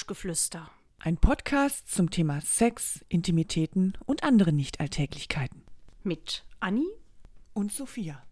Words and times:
Duschgeflüster. 0.00 0.70
Ein 0.98 1.18
Podcast 1.18 1.92
zum 1.92 2.08
Thema 2.08 2.40
Sex, 2.40 3.04
Intimitäten 3.10 3.98
und 4.06 4.24
andere 4.24 4.50
Nichtalltäglichkeiten. 4.50 5.62
Mit 6.02 6.42
Anni 6.58 6.86
Und 7.52 7.70
Sophia. 7.70 8.22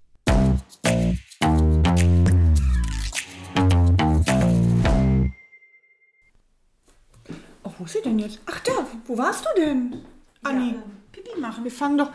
Oh, 7.62 7.72
wo 7.76 7.85
ist 7.85 7.93
sie 7.93 8.00
denn 8.03 8.18
jetzt? 8.18 8.40
Ach 8.46 8.61
da, 8.61 8.86
wo 9.04 9.18
warst 9.18 9.44
du 9.44 9.61
denn? 9.61 10.00
Anni, 10.44 10.75
Pipi 11.12 11.39
machen. 11.39 11.64
Wir 11.64 11.71
fangen 11.71 11.98
doch. 11.98 12.11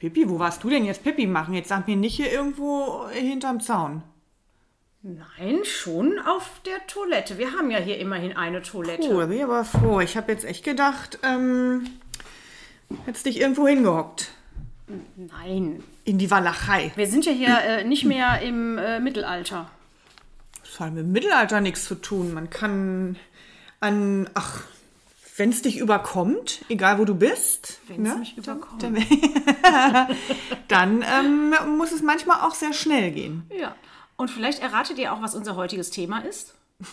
Pipi, 0.00 0.28
wo 0.28 0.40
warst 0.40 0.64
du 0.64 0.70
denn 0.70 0.84
jetzt 0.86 1.04
Pipi 1.04 1.28
machen? 1.28 1.54
Jetzt 1.54 1.68
sag 1.68 1.86
mir 1.86 1.94
nicht 1.94 2.16
hier 2.16 2.32
irgendwo 2.32 3.06
hinterm 3.10 3.60
Zaun. 3.60 4.02
Nein, 5.06 5.58
schon 5.64 6.18
auf 6.18 6.62
der 6.64 6.86
Toilette. 6.86 7.36
Wir 7.36 7.52
haben 7.52 7.70
ja 7.70 7.78
hier 7.78 7.98
immerhin 7.98 8.38
eine 8.38 8.62
Toilette. 8.62 9.10
Oh, 9.10 9.20
da 9.20 9.26
bin 9.26 9.36
ich 9.36 9.44
aber 9.44 9.62
froh. 9.62 10.00
Ich 10.00 10.16
habe 10.16 10.32
jetzt 10.32 10.46
echt 10.46 10.64
gedacht, 10.64 11.18
ähm, 11.22 11.86
hättest 13.04 13.26
dich 13.26 13.38
irgendwo 13.38 13.68
hingehockt. 13.68 14.30
Nein. 15.16 15.82
In 16.04 16.16
die 16.16 16.30
Walachei. 16.30 16.90
Wir 16.96 17.06
sind 17.06 17.26
ja 17.26 17.32
hier 17.32 17.58
äh, 17.58 17.84
nicht 17.84 18.06
mehr 18.06 18.40
im 18.40 18.78
äh, 18.78 18.98
Mittelalter. 18.98 19.70
Das 20.62 20.80
hat 20.80 20.94
mit 20.94 21.04
dem 21.04 21.12
Mittelalter 21.12 21.60
nichts 21.60 21.84
zu 21.84 21.96
tun. 21.96 22.32
Man 22.32 22.48
kann 22.48 23.16
an, 23.80 24.30
ach, 24.32 24.62
wenn 25.36 25.50
es 25.50 25.60
dich 25.60 25.76
überkommt, 25.80 26.64
egal 26.70 26.98
wo 26.98 27.04
du 27.04 27.14
bist, 27.14 27.80
Wenn's 27.88 28.08
ne, 28.08 28.16
mich 28.20 28.38
überkommt. 28.38 28.82
dann, 28.82 28.96
dann 30.68 31.02
ähm, 31.02 31.76
muss 31.76 31.92
es 31.92 32.00
manchmal 32.00 32.40
auch 32.40 32.54
sehr 32.54 32.72
schnell 32.72 33.10
gehen. 33.10 33.42
Ja. 33.54 33.74
Und 34.16 34.30
vielleicht 34.30 34.60
erratet 34.60 34.98
ihr 34.98 35.12
auch, 35.12 35.22
was 35.22 35.34
unser 35.34 35.56
heutiges 35.56 35.90
Thema 35.90 36.20
ist. 36.20 36.54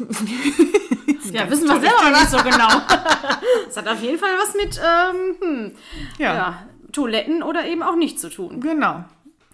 ja, 1.31 1.49
wissen 1.49 1.67
wir 1.67 1.79
selber 1.79 2.09
noch 2.09 2.19
nicht 2.19 2.29
so 2.29 2.37
genau. 2.37 2.69
Es 3.67 3.77
hat 3.77 3.87
auf 3.87 4.01
jeden 4.01 4.19
Fall 4.19 4.31
was 4.39 4.53
mit 4.53 4.79
ähm, 4.83 5.35
hm, 5.39 5.75
Ja, 6.17 6.33
ja, 6.33 6.63
Toiletten 6.91 7.41
oder 7.41 7.65
eben 7.65 7.83
auch 7.83 7.95
nicht 7.95 8.19
zu 8.19 8.29
tun. 8.29 8.61
genau. 8.61 9.03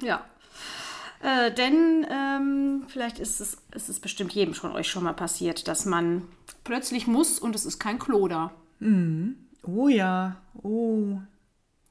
Ja. 0.02 0.24
Äh, 1.22 1.52
denn 1.52 2.06
ähm, 2.10 2.84
vielleicht 2.88 3.20
ist 3.20 3.40
es, 3.40 3.58
ist 3.74 3.90
es 3.90 4.00
bestimmt 4.00 4.34
jedem 4.34 4.54
von 4.54 4.72
euch 4.74 4.88
schon 4.88 5.04
mal 5.04 5.14
passiert, 5.14 5.68
dass 5.68 5.86
man 5.86 6.28
plötzlich 6.64 7.08
muss 7.08 7.40
und 7.40 7.56
es 7.56 7.66
ist 7.66 7.80
kein 7.80 7.98
Klo 7.98 8.28
da. 8.28 8.52
Oh 9.64 9.88
ja, 9.88 10.36
oh. 10.62 11.18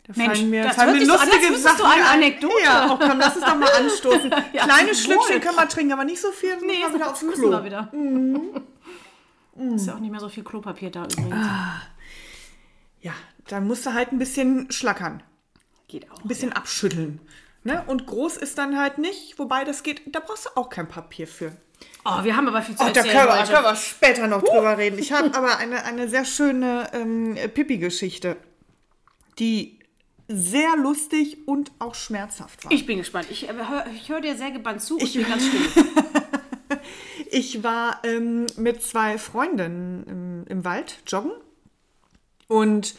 Da 0.06 0.12
Mensch, 0.14 0.38
fallen 0.38 0.50
mir, 0.50 0.62
das 0.62 0.76
fallen 0.76 0.98
mir 0.98 1.06
so 1.06 1.12
an, 1.14 1.28
lustige 1.28 1.52
du 1.52 1.58
Sachen 1.58 1.84
eine 1.84 2.04
ein. 2.04 2.18
Anekdote. 2.18 2.54
Ja, 2.62 2.88
oh, 2.92 2.96
komm, 2.96 3.18
lass 3.18 3.36
uns 3.36 3.44
doch 3.44 3.56
mal 3.56 3.70
anstoßen. 3.70 4.30
Ja, 4.52 4.64
Kleine. 4.64 4.94
Schlückchen 4.94 5.40
können 5.40 5.56
wir 5.56 5.68
trinken, 5.68 5.92
aber 5.92 6.04
nicht 6.04 6.20
so 6.20 6.30
viel. 6.30 6.56
Nee, 6.64 6.82
sonst 6.82 6.94
wieder 6.94 7.10
aufs 7.10 7.22
müssen 7.22 7.40
Klo. 7.42 7.50
wir 7.50 7.64
wieder. 7.64 7.90
Ist 9.74 9.86
ja 9.86 9.94
auch 9.94 9.98
nicht 9.98 10.10
mehr 10.10 10.20
so 10.20 10.28
viel 10.28 10.44
Klopapier 10.44 10.90
da 10.90 11.04
übrigens. 11.04 11.46
Ja, 13.00 13.12
dann 13.48 13.66
musst 13.66 13.86
du 13.86 13.94
halt 13.94 14.12
ein 14.12 14.18
bisschen 14.18 14.70
schlackern. 14.70 15.22
Geht 15.88 16.10
auch. 16.10 16.22
ein 16.22 16.28
bisschen 16.28 16.52
abschütteln. 16.52 17.20
Ne? 17.64 17.82
Und 17.86 18.06
groß 18.06 18.36
ist 18.36 18.58
dann 18.58 18.78
halt 18.78 18.98
nicht, 18.98 19.38
wobei 19.38 19.64
das 19.64 19.82
geht, 19.82 20.02
da 20.14 20.20
brauchst 20.20 20.46
du 20.46 20.50
auch 20.54 20.68
kein 20.68 20.88
Papier 20.88 21.26
für. 21.26 21.52
Oh, 22.04 22.22
wir 22.22 22.36
haben 22.36 22.46
aber 22.48 22.62
viel 22.62 22.76
zu 22.76 22.82
Oh, 22.84 22.88
da 22.92 23.00
erzählen 23.00 23.16
können 23.26 23.38
wir, 23.38 23.44
können 23.44 23.64
wir 23.64 23.76
später 23.76 24.26
noch 24.28 24.42
drüber 24.42 24.78
reden. 24.78 24.98
Ich 24.98 25.12
habe 25.12 25.34
aber 25.34 25.56
eine, 25.58 25.84
eine 25.84 26.08
sehr 26.08 26.24
schöne 26.24 26.88
ähm, 26.92 27.36
Pippi-Geschichte, 27.52 28.36
die 29.38 29.80
sehr 30.28 30.76
lustig 30.76 31.46
und 31.46 31.70
auch 31.78 31.94
schmerzhaft 31.94 32.64
war. 32.64 32.72
Ich 32.72 32.86
bin 32.86 32.98
gespannt. 32.98 33.28
Ich, 33.30 33.48
äh, 33.48 33.52
hör, 33.52 33.86
ich 33.94 34.08
höre 34.08 34.20
dir 34.20 34.36
sehr 34.36 34.50
gebannt 34.50 34.82
zu. 34.82 34.98
Ich, 34.98 35.14
bin 35.14 35.26
ganz 35.26 35.44
still. 35.46 35.62
Ich 37.30 37.62
war 37.62 38.00
ähm, 38.04 38.46
mit 38.56 38.82
zwei 38.82 39.18
Freundinnen 39.18 40.04
im, 40.06 40.44
im 40.48 40.64
Wald 40.64 40.98
joggen 41.06 41.32
und 42.48 42.94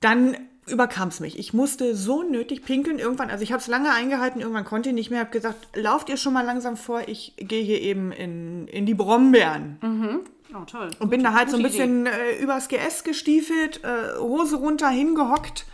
dann 0.00 0.36
überkam 0.66 1.08
es 1.08 1.20
mich. 1.20 1.38
Ich 1.38 1.52
musste 1.52 1.94
so 1.94 2.22
nötig 2.22 2.64
pinkeln 2.64 2.98
irgendwann. 2.98 3.30
Also 3.30 3.42
ich 3.42 3.52
habe 3.52 3.60
es 3.60 3.66
lange 3.66 3.92
eingehalten, 3.92 4.40
irgendwann 4.40 4.64
konnte 4.64 4.90
ich 4.90 4.94
nicht 4.94 5.10
mehr. 5.10 5.20
Habe 5.20 5.30
gesagt, 5.30 5.76
lauft 5.76 6.08
ihr 6.08 6.16
schon 6.16 6.32
mal 6.32 6.44
langsam 6.44 6.76
vor. 6.76 7.02
Ich 7.06 7.34
gehe 7.36 7.62
hier 7.62 7.80
eben 7.80 8.12
in, 8.12 8.68
in 8.68 8.86
die 8.86 8.94
Brombeeren. 8.94 9.78
Oh, 10.54 10.64
toll. 10.64 10.90
Und 10.98 11.10
bin 11.10 11.22
da 11.22 11.32
halt 11.32 11.50
so 11.50 11.56
ein 11.56 11.62
bisschen 11.62 12.06
äh, 12.06 12.36
übers 12.40 12.68
GS 12.68 13.04
gestiefelt, 13.04 13.82
äh, 13.84 14.18
Hose 14.18 14.56
runter, 14.56 14.88
hingehockt 14.88 15.64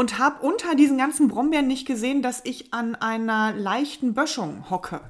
und 0.00 0.18
habe 0.18 0.42
unter 0.46 0.74
diesen 0.74 0.96
ganzen 0.96 1.28
Brombeeren 1.28 1.66
nicht 1.66 1.86
gesehen, 1.86 2.22
dass 2.22 2.40
ich 2.44 2.72
an 2.72 2.94
einer 2.94 3.52
leichten 3.52 4.14
Böschung 4.14 4.64
hocke. 4.70 5.02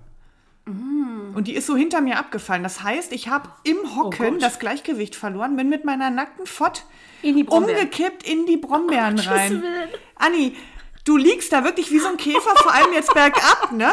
Mm. 0.64 1.32
Und 1.32 1.46
die 1.46 1.54
ist 1.54 1.68
so 1.68 1.76
hinter 1.76 2.00
mir 2.00 2.18
abgefallen. 2.18 2.64
Das 2.64 2.82
heißt, 2.82 3.12
ich 3.12 3.28
habe 3.28 3.50
im 3.62 3.76
Hocken 3.94 4.34
Oh 4.34 4.38
das 4.38 4.58
Gleichgewicht 4.58 5.14
verloren, 5.14 5.54
bin 5.54 5.68
mit 5.68 5.84
meiner 5.84 6.10
nackten 6.10 6.44
Fott 6.44 6.86
In 7.22 7.46
umgekippt 7.46 8.28
in 8.28 8.46
die 8.46 8.56
Brombeeren 8.56 9.14
Gott, 9.14 9.28
rein. 9.28 9.62
Anni, 10.16 10.56
du 11.04 11.16
liegst 11.16 11.52
da 11.52 11.62
wirklich 11.62 11.92
wie 11.92 12.00
so 12.00 12.08
ein 12.08 12.16
Käfer, 12.16 12.56
vor 12.56 12.74
allem 12.74 12.92
jetzt 12.92 13.14
bergab, 13.14 13.70
ne? 13.70 13.92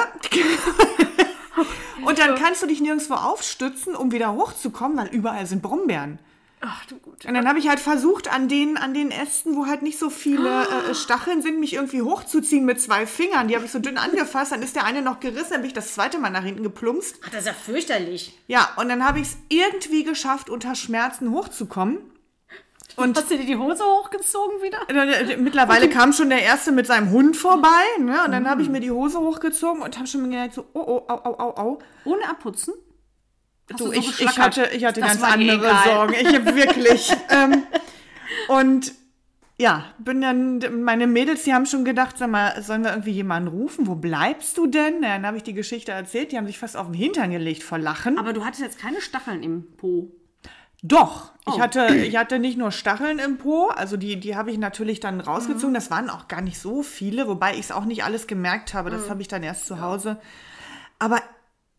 Und 2.05 2.17
dann 2.17 2.33
kannst 2.33 2.63
du 2.63 2.65
dich 2.65 2.81
nirgendwo 2.81 3.13
aufstützen, 3.13 3.95
um 3.95 4.11
wieder 4.11 4.33
hochzukommen, 4.33 4.97
weil 4.97 5.09
überall 5.09 5.45
sind 5.45 5.61
Brombeeren. 5.61 6.17
Ach 6.59 6.85
du 6.85 6.97
gut. 6.97 7.23
Und 7.25 7.35
dann 7.35 7.47
habe 7.47 7.59
ich 7.59 7.69
halt 7.69 7.79
versucht, 7.79 8.34
an 8.34 8.47
den, 8.47 8.78
an 8.78 8.94
den 8.94 9.12
Ästen, 9.12 9.56
wo 9.56 9.68
halt 9.68 9.84
nicht 9.84 10.00
so 10.00 10.09
viele 10.09 10.68
äh, 10.90 10.95
Stacheln 10.95 11.44
sind, 11.44 11.59
mich 11.59 11.73
irgendwie 11.73 12.01
hochzuziehen 12.01 12.66
mit 12.66 12.81
zwei 12.81 13.06
Fingern. 13.06 13.47
Die 13.47 13.56
habe 13.56 13.66
ich 13.66 13.72
so 13.72 13.78
dünn 13.78 13.97
angefasst, 14.00 14.51
dann 14.51 14.63
ist 14.63 14.75
der 14.75 14.84
eine 14.84 15.03
noch 15.03 15.19
gerissen, 15.19 15.51
dann 15.51 15.62
bin 15.62 15.68
ich 15.68 15.75
das 15.75 15.94
zweite 15.94 16.18
Mal 16.18 16.31
nach 16.31 16.44
hinten 16.44 16.63
geplumpst. 16.63 17.19
Ach, 17.23 17.29
das 17.29 17.41
ist 17.41 17.47
ja 17.47 17.53
fürchterlich. 17.53 18.38
Ja, 18.47 18.72
und 18.78 18.90
dann 18.90 19.06
habe 19.07 19.19
ich 19.19 19.28
es 19.28 19.38
irgendwie 19.50 20.03
geschafft, 20.03 20.50
unter 20.50 20.73
Schmerzen 20.73 21.31
hochzukommen. 21.31 22.00
Und 22.95 23.16
Hast 23.16 23.29
du 23.29 23.38
dir 23.38 23.45
die 23.45 23.57
Hose 23.57 23.84
hochgezogen 23.84 24.59
wieder? 24.63 24.79
äh, 24.89 25.38
mittlerweile 25.38 25.88
kam 25.88 26.13
schon 26.13 26.29
der 26.29 26.41
Erste 26.41 26.72
mit 26.72 26.88
seinem 26.88 27.12
Hund 27.12 27.38
vorbei. 27.38 27.84
Ne? 28.00 28.24
Und 28.25 28.31
dann 28.31 28.50
habe 28.50 28.63
ich 28.63 28.69
mir 28.69 28.79
die 28.79 28.89
Hose 28.89 29.19
hochgezogen 29.19 29.84
und 29.84 29.95
habe 29.97 30.07
schon 30.07 30.22
gemerkt, 30.22 30.56
so, 30.56 30.66
oh, 30.74 30.81
oh, 30.81 31.03
au, 31.07 31.22
au, 31.24 31.38
au, 31.38 31.57
au. 31.57 31.79
Ohne 32.06 32.28
abputzen? 32.28 32.74
Hast 33.72 33.79
Du, 33.81 33.85
so 33.88 33.91
ich, 33.94 34.22
ich 34.22 34.39
hatte, 34.39 34.69
ich 34.73 34.85
hatte 34.85 35.01
Das 35.01 35.19
ganz 35.19 35.23
andere 35.33 35.57
egal. 35.57 35.83
Sorgen. 35.85 36.13
Ich 36.19 36.33
habe 36.33 36.55
wirklich. 36.55 37.11
ähm, 37.29 37.63
und 38.47 38.94
ja, 39.59 39.85
bin 39.97 40.22
dann, 40.22 40.83
meine 40.83 41.07
Mädels, 41.07 41.44
die 41.44 41.53
haben 41.53 41.66
schon 41.66 41.83
gedacht, 41.83 42.17
sag 42.19 42.29
mal, 42.29 42.61
sollen 42.61 42.83
wir 42.83 42.91
irgendwie 42.91 43.11
jemanden 43.11 43.47
rufen? 43.50 43.88
Wo 43.88 43.95
bleibst 43.95 44.56
du 44.57 44.67
denn? 44.67 45.01
Dann 45.01 45.25
habe 45.25 45.38
ich 45.38 45.44
die 45.44 45.53
Geschichte 45.56 45.91
erzählt, 45.91 46.31
die 46.31 46.38
haben 46.38 46.45
sich 46.45 46.59
fast 46.59 46.77
auf 46.77 46.85
den 46.88 46.94
Hintern 46.94 47.31
gelegt 47.31 47.63
vor 47.63 47.79
Lachen. 47.79 48.19
Aber 48.19 48.33
du 48.33 48.45
hattest 48.45 48.61
jetzt 48.61 48.77
keine 48.79 49.01
Stacheln 49.01 49.41
im 49.41 49.63
Po. 49.77 50.11
Doch, 50.83 51.31
ich, 51.47 51.53
Oh. 51.56 51.59
hatte, 51.59 51.88
ich 51.95 52.16
hatte 52.17 52.38
nicht 52.38 52.56
nur 52.56 52.72
Stacheln 52.72 53.17
im 53.17 53.38
Po, 53.38 53.69
also 53.69 53.97
die, 53.97 54.19
die 54.19 54.35
habe 54.35 54.51
ich 54.51 54.59
natürlich 54.59 55.00
dann 55.00 55.16
Mhm. 55.16 55.22
rausgezogen. 55.22 55.73
Das 55.73 55.89
waren 55.89 56.11
auch 56.11 56.27
gar 56.27 56.41
nicht 56.41 56.59
so 56.59 56.83
viele, 56.83 57.27
wobei 57.27 57.53
ich 57.53 57.61
es 57.61 57.72
auch 57.72 57.85
nicht 57.85 58.03
alles 58.03 58.27
gemerkt 58.27 58.75
habe. 58.75 58.91
Mhm. 58.91 58.94
Das 58.94 59.09
habe 59.09 59.22
ich 59.23 59.27
dann 59.27 59.41
erst 59.41 59.66
zu 59.66 59.81
Hause. 59.81 60.17
Aber 61.00 61.19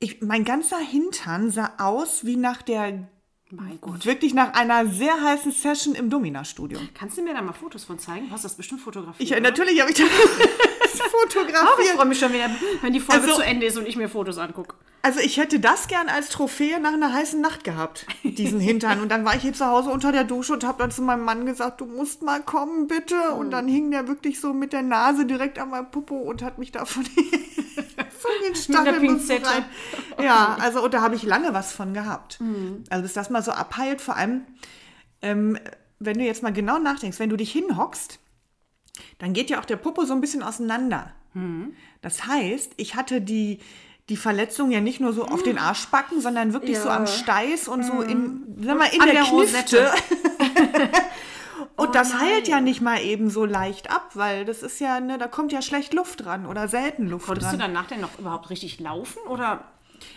ich, 0.01 0.23
mein 0.23 0.45
ganzer 0.45 0.79
Hintern 0.79 1.51
sah 1.51 1.73
aus 1.79 2.25
wie 2.25 2.37
nach 2.37 2.63
der, 2.63 3.09
Mein 3.51 3.79
Gott. 3.81 4.07
wirklich 4.07 4.35
nach 4.35 4.55
einer 4.55 4.87
sehr 4.87 5.21
heißen 5.21 5.53
Session 5.53 5.95
im 5.95 6.11
Domina-Studio. 6.11 6.79
Kannst 6.95 7.19
du 7.19 7.23
mir 7.23 7.35
da 7.35 7.43
mal 7.43 7.53
Fotos 7.53 7.85
von 7.85 7.99
zeigen? 7.99 8.27
Du 8.29 8.33
hast 8.33 8.45
das 8.45 8.55
bestimmt 8.55 8.81
fotografiert. 8.81 9.31
Ich, 9.31 9.41
natürlich 9.41 9.81
habe 9.81 9.91
ich 9.91 9.97
das 9.97 10.07
Oh, 11.13 11.27
ich 11.29 11.35
fotografiert. 11.35 11.97
freue 11.97 12.07
mich 12.07 12.19
schon 12.19 12.33
wieder, 12.33 12.51
wenn 12.83 12.93
die 12.93 13.01
Folge 13.01 13.23
Also- 13.25 13.37
zu 13.37 13.43
Ende 13.43 13.67
ist 13.67 13.77
und 13.79 13.87
ich 13.87 13.97
mir 13.97 14.09
Fotos 14.09 14.39
angucke. 14.39 14.75
Also 15.01 15.21
ich 15.21 15.37
hätte 15.37 15.61
das 15.61 15.87
gern 15.87 16.09
als 16.09 16.29
Trophäe 16.29 16.81
nach 16.81 16.93
einer 16.93 17.13
heißen 17.13 17.41
Nacht 17.41 17.63
gehabt, 17.63 18.05
diesen 18.25 18.59
Hintern. 18.59 19.01
Und 19.01 19.11
dann 19.11 19.25
war 19.25 19.37
ich 19.37 19.43
hier 19.43 19.53
zu 19.53 19.65
Hause 19.65 19.91
unter 19.91 20.11
der 20.11 20.25
Dusche 20.25 20.53
und 20.53 20.65
habe 20.65 20.79
dann 20.83 20.91
zu 20.91 21.03
meinem 21.03 21.23
Mann 21.25 21.47
gesagt, 21.47 21.81
du 21.81 21.87
musst 21.87 22.23
mal 22.23 22.43
kommen, 22.43 22.89
bitte. 22.89 23.31
Und 23.31 23.53
dann 23.53 23.69
hing 23.69 23.93
der 23.93 24.09
wirklich 24.09 24.41
so 24.41 24.53
mit 24.53 24.73
der 24.73 24.83
Nase 24.83 25.25
direkt 25.25 25.61
an 25.61 25.71
meinem 25.71 25.91
Popo 25.93 26.17
und 26.17 26.43
hat 26.43 26.59
mich 26.59 26.73
da 26.73 26.85
von, 26.85 27.05
den 28.47 28.55
Stacheln 28.57 29.01
Pinzette. 29.01 29.41
befreit. 29.43 29.65
Ja, 30.21 30.57
also 30.61 30.83
und 30.83 30.93
da 30.93 31.01
habe 31.01 31.15
ich 31.15 31.23
lange 31.23 31.55
was 31.55 31.73
von 31.73 31.95
gehabt. 31.95 32.41
Also 32.91 33.03
bis 33.03 33.13
das 33.13 33.31
mal 33.31 33.43
so 33.43 33.53
abheilt, 33.53 34.01
vor 34.01 34.17
allem, 34.17 34.43
ähm, 35.23 35.59
wenn 36.01 36.19
du 36.19 36.25
jetzt 36.25 36.43
mal 36.43 36.53
genau 36.53 36.79
nachdenkst, 36.79 37.19
wenn 37.21 37.31
du 37.31 37.37
dich 37.37 37.53
hinhockst, 37.53 38.19
dann 39.19 39.33
geht 39.33 39.51
ja 39.51 39.61
auch 39.61 39.65
der 39.65 39.77
Popo 39.77 40.05
so 40.05 40.13
ein 40.15 40.21
bisschen 40.21 40.43
auseinander. 40.43 41.13
Das 42.03 42.27
heißt, 42.27 42.73
ich 42.79 42.97
hatte 42.97 43.21
die, 43.21 43.61
die 44.09 44.17
Verletzung 44.17 44.71
ja 44.73 44.81
nicht 44.81 44.99
nur 45.01 45.13
so 45.13 45.25
auf 45.27 45.43
den 45.45 45.59
Arschbacken, 45.59 46.21
sondern 46.21 46.53
wirklich 46.53 46.79
so 46.79 46.89
Ja. 46.89 46.97
am 46.97 47.07
Steiß 47.07 47.69
und 47.69 47.85
so 47.85 48.01
in, 48.01 48.57
sag 48.61 48.77
mal, 48.79 48.87
in 48.87 49.01
An 49.01 49.07
der, 49.07 49.23
der 49.23 49.25
Knifte. 49.25 49.91
Rosette. 49.93 49.93
und 51.77 51.89
Oh 51.89 51.93
das 51.93 52.11
nein. 52.13 52.21
heilt 52.23 52.49
ja 52.49 52.61
nicht 52.61 52.81
mal 52.81 53.01
eben 53.03 53.31
so 53.31 53.45
leicht 53.45 53.91
ab, 53.91 54.11
weil 54.15 54.45
das 54.45 54.63
ist 54.63 54.81
ja, 54.81 54.99
ne, 55.01 55.19
da 55.19 55.29
kommt 55.29 55.53
ja 55.53 55.63
schlecht 55.63 55.95
Luft 55.95 56.25
dran 56.25 56.47
oder 56.47 56.67
selten 56.69 57.07
Luft 57.09 57.27
Konntest 57.27 57.53
dran. 57.53 57.59
du 57.59 57.67
danach 57.67 57.87
denn 57.87 58.01
noch 58.01 58.19
überhaupt 58.19 58.51
richtig 58.51 58.81
laufen? 58.81 59.19
Oder 59.29 59.65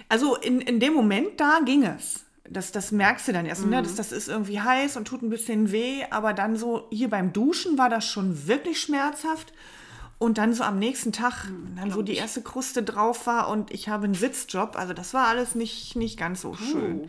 Also 0.09 0.35
in, 0.35 0.59
in 0.61 0.79
dem 0.79 0.93
Moment, 0.93 1.39
da 1.39 1.59
ging 1.63 1.83
es. 1.83 2.25
Das, 2.53 2.71
das 2.71 2.91
merkst 2.91 3.27
du 3.29 3.33
dann 3.33 3.45
erst, 3.45 3.63
Mhm. 3.63 3.69
ne? 3.71 3.81
das, 3.81 3.95
das 3.95 4.11
ist 4.11 4.27
irgendwie 4.27 4.59
heiß 4.59 4.97
und 4.97 5.05
tut 5.07 5.21
ein 5.21 5.29
bisschen 5.29 5.71
weh, 5.71 6.03
aber 6.09 6.33
dann 6.33 6.57
so 6.57 6.87
hier 6.91 7.09
beim 7.09 7.31
Duschen 7.33 7.77
war 7.77 7.89
das 7.89 8.05
schon 8.05 8.47
wirklich 8.47 8.81
schmerzhaft. 8.81 9.53
Und 10.19 10.37
dann 10.37 10.53
so 10.53 10.63
am 10.63 10.77
nächsten 10.77 11.11
Tag, 11.11 11.45
Mhm, 11.49 11.77
dann 11.77 11.95
wo 11.95 12.01
die 12.03 12.15
erste 12.15 12.41
Kruste 12.43 12.83
drauf 12.83 13.25
war 13.25 13.47
und 13.49 13.71
ich 13.71 13.89
habe 13.89 14.03
einen 14.05 14.13
Sitzjob, 14.13 14.75
also 14.75 14.93
das 14.93 15.13
war 15.15 15.27
alles 15.27 15.55
nicht, 15.55 15.95
nicht 15.95 16.19
ganz 16.19 16.41
so 16.41 16.53
schön. 16.53 17.07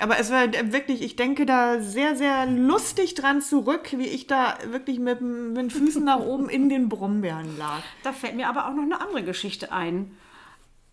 Aber 0.00 0.18
es 0.18 0.30
war 0.32 0.52
wirklich, 0.72 1.02
ich 1.02 1.14
denke 1.16 1.46
da 1.46 1.80
sehr, 1.80 2.16
sehr 2.16 2.44
lustig 2.46 3.14
dran 3.14 3.40
zurück, 3.40 3.94
wie 3.96 4.08
ich 4.08 4.26
da 4.26 4.58
wirklich 4.72 4.98
mit, 4.98 5.20
mit 5.20 5.56
den 5.56 5.70
Füßen 5.70 6.04
nach 6.04 6.18
oben 6.18 6.48
in 6.50 6.68
den 6.68 6.88
Brombeeren 6.88 7.56
lag. 7.56 7.80
Da 8.02 8.12
fällt 8.12 8.34
mir 8.34 8.48
aber 8.48 8.66
auch 8.68 8.74
noch 8.74 8.82
eine 8.82 9.00
andere 9.00 9.22
Geschichte 9.22 9.70
ein. 9.72 10.10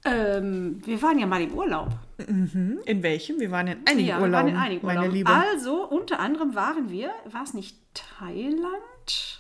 Ähm, 0.04 0.82
wir 0.86 1.02
waren 1.02 1.20
ja 1.20 1.28
mal 1.28 1.42
im 1.42 1.54
Urlaub. 1.54 1.90
In 2.18 3.04
welchem? 3.04 3.40
Wir 3.40 3.52
waren 3.52 3.68
in 3.68 3.80
einigen 3.88 4.08
Ja, 4.08 4.18
wir 4.18 4.24
Urlauben, 4.24 4.34
waren 4.34 4.48
in 4.48 4.56
einigen 4.58 4.86
meine 4.86 5.00
Urlauben. 5.02 5.16
Liebe. 5.18 5.30
Also, 5.32 5.88
unter 5.88 6.20
anderem 6.20 6.56
waren 6.56 6.90
wir, 6.90 7.12
war 7.32 7.44
es 7.44 7.54
nicht 7.54 7.78
Thailand? 7.94 9.38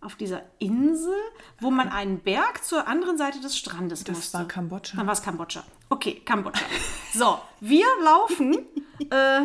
Auf 0.00 0.16
dieser 0.16 0.42
Insel, 0.58 1.14
wo 1.60 1.70
man 1.70 1.88
einen 1.88 2.18
Berg 2.18 2.62
zur 2.62 2.86
anderen 2.86 3.16
Seite 3.16 3.40
des 3.40 3.56
Strandes 3.56 4.04
Das 4.04 4.16
musste. 4.16 4.36
war 4.38 4.46
Kambodscha. 4.46 4.98
Dann 4.98 5.06
war 5.06 5.14
es 5.14 5.22
Kambodscha. 5.22 5.64
Okay, 5.88 6.20
Kambodscha. 6.26 6.62
So, 7.14 7.38
wir 7.60 7.86
laufen 8.02 8.54
äh, 9.10 9.40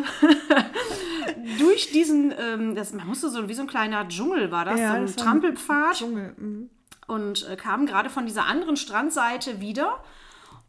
durch 1.58 1.90
diesen, 1.92 2.34
ähm, 2.38 2.74
das, 2.74 2.92
man 2.92 3.06
musste 3.06 3.30
so 3.30 3.48
wie 3.48 3.54
so 3.54 3.62
ein 3.62 3.68
kleiner 3.68 4.06
Dschungel 4.08 4.50
war 4.50 4.66
das, 4.66 4.78
Ja, 4.78 4.96
so 4.96 5.00
das 5.02 5.12
ein 5.12 5.16
Trampelpfad 5.16 5.94
Dschungel. 5.96 6.34
mhm. 6.36 6.70
und 7.06 7.48
äh, 7.48 7.56
kamen 7.56 7.86
gerade 7.86 8.10
von 8.10 8.26
dieser 8.26 8.44
anderen 8.46 8.76
Strandseite 8.76 9.60
wieder. 9.62 10.02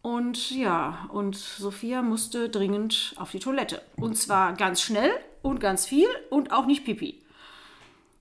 Und 0.02 0.52
ja, 0.52 1.08
und 1.12 1.36
Sophia 1.36 2.02
musste 2.02 2.50
dringend 2.50 3.14
auf 3.18 3.32
die 3.32 3.40
Toilette. 3.40 3.82
Und 3.98 4.18
zwar 4.18 4.54
ganz 4.54 4.82
schnell 4.82 5.12
und 5.42 5.60
ganz 5.60 5.86
viel 5.86 6.08
und 6.30 6.52
auch 6.52 6.66
nicht 6.66 6.86
pipi. 6.86 7.22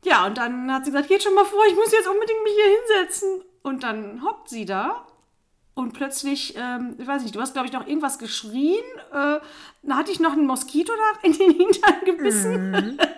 Ja, 0.04 0.26
und 0.26 0.38
dann 0.38 0.72
hat 0.72 0.84
sie 0.84 0.90
gesagt, 0.90 1.08
geht 1.08 1.22
schon 1.22 1.34
mal 1.34 1.44
vor, 1.44 1.62
ich 1.68 1.74
muss 1.74 1.92
jetzt 1.92 2.08
unbedingt 2.08 2.42
mich 2.42 2.52
hier 2.54 2.78
hinsetzen. 2.78 3.42
Und 3.62 3.82
dann 3.82 4.22
hockt 4.24 4.48
sie 4.48 4.64
da 4.64 5.06
und 5.74 5.92
plötzlich, 5.92 6.54
ähm, 6.56 6.96
ich 6.98 7.06
weiß 7.06 7.22
nicht, 7.22 7.34
du 7.34 7.40
hast, 7.40 7.54
glaube 7.54 7.66
ich, 7.66 7.72
noch 7.72 7.86
irgendwas 7.86 8.18
geschrien. 8.18 8.84
Äh, 9.12 9.40
dann 9.82 9.96
hatte 9.96 10.12
ich 10.12 10.20
noch 10.20 10.32
einen 10.32 10.46
Moskito 10.46 10.92
da 10.92 11.26
in 11.26 11.32
den 11.32 11.52
Hintern 11.52 12.04
gebissen. 12.04 12.98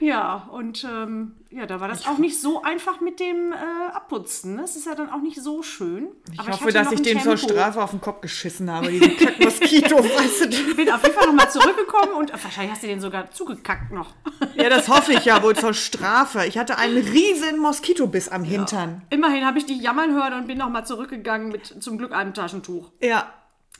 ja, 0.00 0.48
und 0.52 0.84
ähm, 0.84 1.32
ja, 1.50 1.66
da 1.66 1.80
war 1.80 1.88
das 1.88 2.06
auch 2.06 2.18
nicht 2.18 2.40
so 2.40 2.62
einfach 2.62 3.00
mit 3.00 3.18
dem 3.20 3.52
äh, 3.52 3.56
Abputzen. 3.94 4.56
ne? 4.56 4.62
Das 4.62 4.76
ist 4.76 4.86
ja 4.86 4.94
dann 4.94 5.10
auch 5.10 5.20
nicht 5.20 5.40
so 5.40 5.62
schön. 5.62 6.08
Ich 6.32 6.38
Aber 6.40 6.52
hoffe, 6.52 6.64
hatte 6.64 6.72
dass 6.74 6.92
ich 6.92 7.02
den 7.02 7.20
zur. 7.20 7.36
Strafe 7.36 7.82
auf 7.82 7.90
den 7.90 8.00
Kopf 8.00 8.20
geschissen 8.20 8.70
habe, 8.70 8.88
diesen 8.88 9.16
Kack-Moskito, 9.16 9.96
weißt 10.04 10.44
du. 10.44 10.48
Ich 10.48 10.76
bin 10.76 10.90
auf 10.90 11.02
jeden 11.02 11.14
Fall 11.14 11.26
nochmal 11.26 11.50
zurückgekommen 11.50 12.12
und 12.18 12.30
äh, 12.30 12.42
wahrscheinlich 12.42 12.72
hast 12.72 12.82
du 12.82 12.86
den 12.88 13.00
sogar 13.00 13.30
zugekackt 13.30 13.92
noch. 13.92 14.14
Ja, 14.54 14.70
das 14.70 14.88
hoffe 14.88 15.12
ich 15.12 15.24
ja 15.26 15.42
wohl 15.42 15.54
zur 15.54 15.74
Strafe. 15.74 16.46
Ich 16.46 16.56
hatte 16.56 16.78
einen 16.78 16.96
riesen 16.96 17.58
Moskitobiss 17.58 18.30
am 18.30 18.42
Hintern. 18.42 19.02
Immerhin 19.10 19.44
habe 19.44 19.58
ich 19.58 19.66
dich 19.66 19.82
jammern 19.82 20.14
hören 20.14 20.32
und 20.32 20.46
bin 20.46 20.56
nochmal 20.56 20.86
zurückgegangen 20.86 21.48
mit 21.48 21.82
zum 21.82 21.98
Glück 21.98 22.12
einem 22.12 22.32
Taschentuch. 22.32 22.90
Ja. 23.02 23.30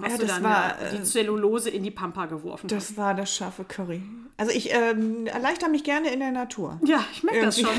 Hast 0.00 0.12
ja, 0.12 0.18
du 0.18 0.26
das 0.26 0.34
dann 0.34 0.44
war, 0.44 0.80
äh, 0.80 0.96
die 0.96 1.02
Zellulose 1.02 1.70
in 1.70 1.82
die 1.82 1.90
Pampa 1.90 2.26
geworfen. 2.26 2.68
das 2.68 2.96
war 2.98 3.14
das 3.14 3.34
scharfe 3.34 3.64
Curry. 3.64 4.02
Also 4.36 4.52
ich 4.52 4.72
ähm, 4.74 5.26
erleichter 5.26 5.68
mich 5.68 5.84
gerne 5.84 6.12
in 6.12 6.20
der 6.20 6.32
Natur. 6.32 6.78
Ja, 6.84 7.02
ich 7.12 7.22
merke 7.22 7.40
das 7.40 7.58
schon. 7.58 7.70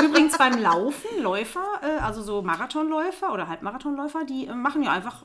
Übrigens 0.04 0.38
beim 0.38 0.58
Laufen, 0.58 1.22
Läufer, 1.22 1.64
äh, 1.82 2.00
also 2.00 2.22
so 2.22 2.40
Marathonläufer 2.40 3.32
oder 3.32 3.48
Halbmarathonläufer, 3.48 4.24
die 4.24 4.46
äh, 4.46 4.54
machen 4.54 4.82
ja 4.82 4.92
einfach 4.92 5.24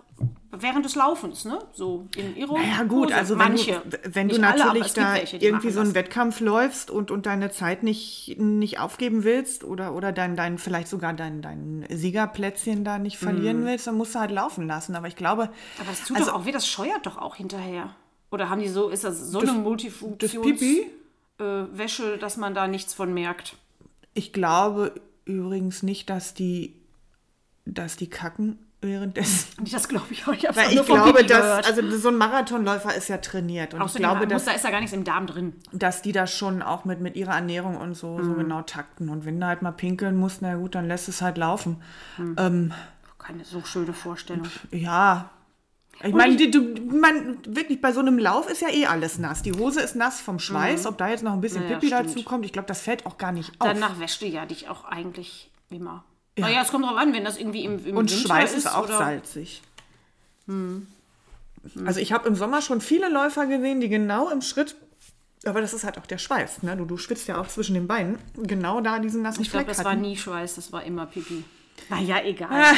während 0.52 0.86
des 0.86 0.96
Laufens, 0.96 1.46
ne? 1.46 1.60
So 1.74 2.08
in 2.16 2.36
ihrer 2.36 2.58
Ja 2.62 2.84
gut, 2.84 3.04
Pose. 3.10 3.16
also 3.16 3.34
wenn 3.40 3.48
manche. 3.50 3.82
du, 3.86 4.16
wenn 4.16 4.28
du 4.30 4.36
alle, 4.36 4.58
natürlich 4.58 4.84
gibt 4.86 4.98
da 4.98 5.14
welche, 5.16 5.38
irgendwie 5.38 5.72
so 5.72 5.80
einen 5.80 5.90
das. 5.94 5.96
Wettkampf 5.96 6.40
läufst 6.40 6.92
und, 6.92 7.10
und 7.12 7.26
deine 7.26 7.52
Zeit 7.52 7.84
nicht, 7.84 8.36
nicht 8.38 8.80
aufgeben 8.80 9.24
willst 9.24 9.64
oder, 9.64 9.94
oder 9.96 10.12
dein, 10.12 10.36
dein, 10.36 10.58
vielleicht 10.58 10.88
sogar 10.90 11.14
dein, 11.14 11.42
dein 11.42 11.86
Siegerplätzchen 11.90 12.84
da 12.84 13.00
nicht 13.00 13.22
Mhm. 13.22 13.26
verlieren 13.26 13.66
willst, 13.66 13.88
dann 13.88 13.96
musst 13.96 14.16
du 14.16 14.20
halt 14.20 14.32
laufen 14.32 14.68
lassen. 14.68 14.96
Aber 14.96 15.08
ich 15.08 15.16
glaube, 15.16 15.50
Aber 15.80 15.92
es 15.92 16.04
tut 16.04 16.18
also- 16.18 16.32
doch 16.32 16.40
auch 16.42 16.46
weh, 16.46 16.52
das 16.52 16.68
scheuert 16.68 17.06
doch 17.06 17.18
auch 17.18 17.36
hinterher. 17.36 17.96
Oder 18.32 18.50
haben 18.50 18.62
die 18.62 18.70
so, 18.70 18.90
ist 18.90 19.04
das 19.04 19.20
so 19.32 19.40
eine 19.40 19.52
Multifunktions 19.54 20.46
Pipi? 20.46 20.88
äh, 21.40 21.44
Wäsche, 21.74 22.18
dass 22.18 22.38
man 22.38 22.54
da 22.54 22.68
nichts 22.68 22.94
von 22.94 23.14
merkt? 23.14 23.56
ich 24.14 24.34
glaube 24.34 24.94
übrigens 25.26 25.84
nicht, 25.84 26.10
dass 26.10 26.34
die, 26.34 26.76
dass 27.66 27.96
die 27.96 28.10
kacken 28.10 28.60
währenddessen. 28.82 29.64
Das 29.72 29.88
glaube 29.88 30.08
ich 30.12 30.28
auch. 30.28 30.34
Ich 30.34 30.44
Weil 30.44 30.74
nur 30.74 30.82
ich 30.82 30.86
glaube, 30.88 31.24
dass, 31.24 31.66
also 31.66 31.98
so 31.98 32.10
ein 32.10 32.18
Marathonläufer 32.18 32.94
ist 32.96 33.08
ja 33.10 33.18
trainiert. 33.20 33.74
Und 33.74 33.80
ich 33.80 33.86
Außerdem 33.86 34.02
glaube, 34.10 34.20
muss, 34.26 34.30
dass, 34.30 34.46
da 34.46 34.52
ist 34.54 34.64
ja 34.64 34.72
gar 34.72 34.80
nichts 34.80 34.94
im 34.94 35.04
Darm 35.04 35.28
drin. 35.28 35.54
dass 35.72 36.02
die 36.02 36.12
das 36.12 36.34
schon 36.34 36.62
auch 36.62 36.84
mit, 36.86 37.00
mit 37.00 37.16
ihrer 37.16 37.34
Ernährung 37.36 37.78
und 37.78 37.94
so, 37.94 38.18
Mhm. 38.18 38.24
so 38.26 38.34
genau 38.34 38.62
takten. 38.64 39.10
Und 39.10 39.26
wenn 39.26 39.40
du 39.40 39.46
halt 39.46 39.62
mal 39.62 39.72
pinkeln 39.72 40.16
musst, 40.18 40.42
na 40.42 40.56
gut, 40.56 40.76
dann 40.76 40.88
lässt 40.88 41.08
es 41.10 41.22
halt 41.22 41.38
laufen. 41.38 41.82
Keine 42.38 43.46
so 43.46 43.64
schöne 43.64 43.94
Vorstellung. 43.94 44.48
Ja. 44.72 45.30
Ich 46.04 46.14
meine, 46.16 46.36
man, 46.92 47.38
wirklich 47.46 47.80
bei 47.80 47.92
so 47.92 48.00
einem 48.00 48.18
Lauf 48.18 48.50
ist 48.50 48.62
ja 48.64 48.70
eh 48.70 48.88
alles 48.88 49.20
nass. 49.20 49.44
Die 49.44 49.52
Hose 49.54 49.82
ist 49.82 49.96
nass 49.96 50.20
vom 50.20 50.40
Schweiß. 50.40 50.88
Ob 50.88 50.98
da 50.98 51.10
jetzt 51.10 51.24
noch 51.24 51.34
ein 51.34 51.42
bisschen 51.42 51.60
Mhm. 51.64 51.66
Ja, 51.68 51.72
ja, 51.74 51.80
Pipi 51.80 51.94
stimmt. 51.94 52.10
dazu 52.10 52.24
kommt, 52.24 52.46
ich 52.46 52.54
glaube, 52.54 52.68
das 52.68 52.82
fällt 52.82 53.06
auch 53.06 53.20
gar 53.20 53.32
nicht 53.32 53.52
auf. 53.60 53.68
Danach 53.68 54.00
wäscht 54.00 54.24
du 54.24 54.26
ja 54.26 54.48
dich 54.48 54.68
auch 54.68 54.86
eigentlich 54.86 55.52
immer. 55.70 56.04
Naja, 56.38 56.62
es 56.62 56.70
kommt 56.70 56.86
drauf 56.86 56.98
an, 56.98 57.14
wenn 57.14 57.24
das 57.24 57.38
irgendwie 57.38 57.66
im, 57.66 57.86
im 57.86 57.98
Und 57.98 58.10
Winter 58.10 58.28
Schweiß 58.28 58.52
ist 58.52 58.66
ist 58.66 58.74
auch 58.74 58.86
oder 58.86 58.98
salzig. 58.98 59.62
Also 61.86 62.00
ich 62.00 62.12
habe 62.12 62.28
im 62.28 62.36
Sommer 62.36 62.62
schon 62.62 62.82
viele 62.82 63.10
Läufer 63.10 63.46
gesehen, 63.46 63.82
die 63.82 63.90
genau 63.90 64.30
im 64.30 64.42
Schritt, 64.42 64.76
aber 65.46 65.62
das 65.62 65.74
ist 65.74 65.84
halt 65.84 65.98
auch 65.98 66.06
der 66.06 66.18
Schweiß, 66.18 66.64
ne? 66.64 66.76
Du, 66.78 66.86
du 66.86 66.98
schwitzt 66.98 67.28
ja 67.28 67.40
auch 67.40 67.48
zwischen 67.48 67.74
den 67.74 67.88
Beinen. 67.88 68.18
Genau 68.36 68.82
da 68.82 69.00
diesen 69.00 69.22
nassen 69.22 69.42
Ich 69.42 69.50
glaube, 69.50 69.66
Fleck 69.66 69.76
das 69.76 69.86
war 69.86 69.94
hatten. 69.94 70.02
nie 70.02 70.18
Schweiß, 70.18 70.56
das 70.56 70.72
war 70.72 70.84
immer 70.84 71.06
Pipi. 71.06 71.44
Naja, 71.90 72.22
egal. 72.24 72.74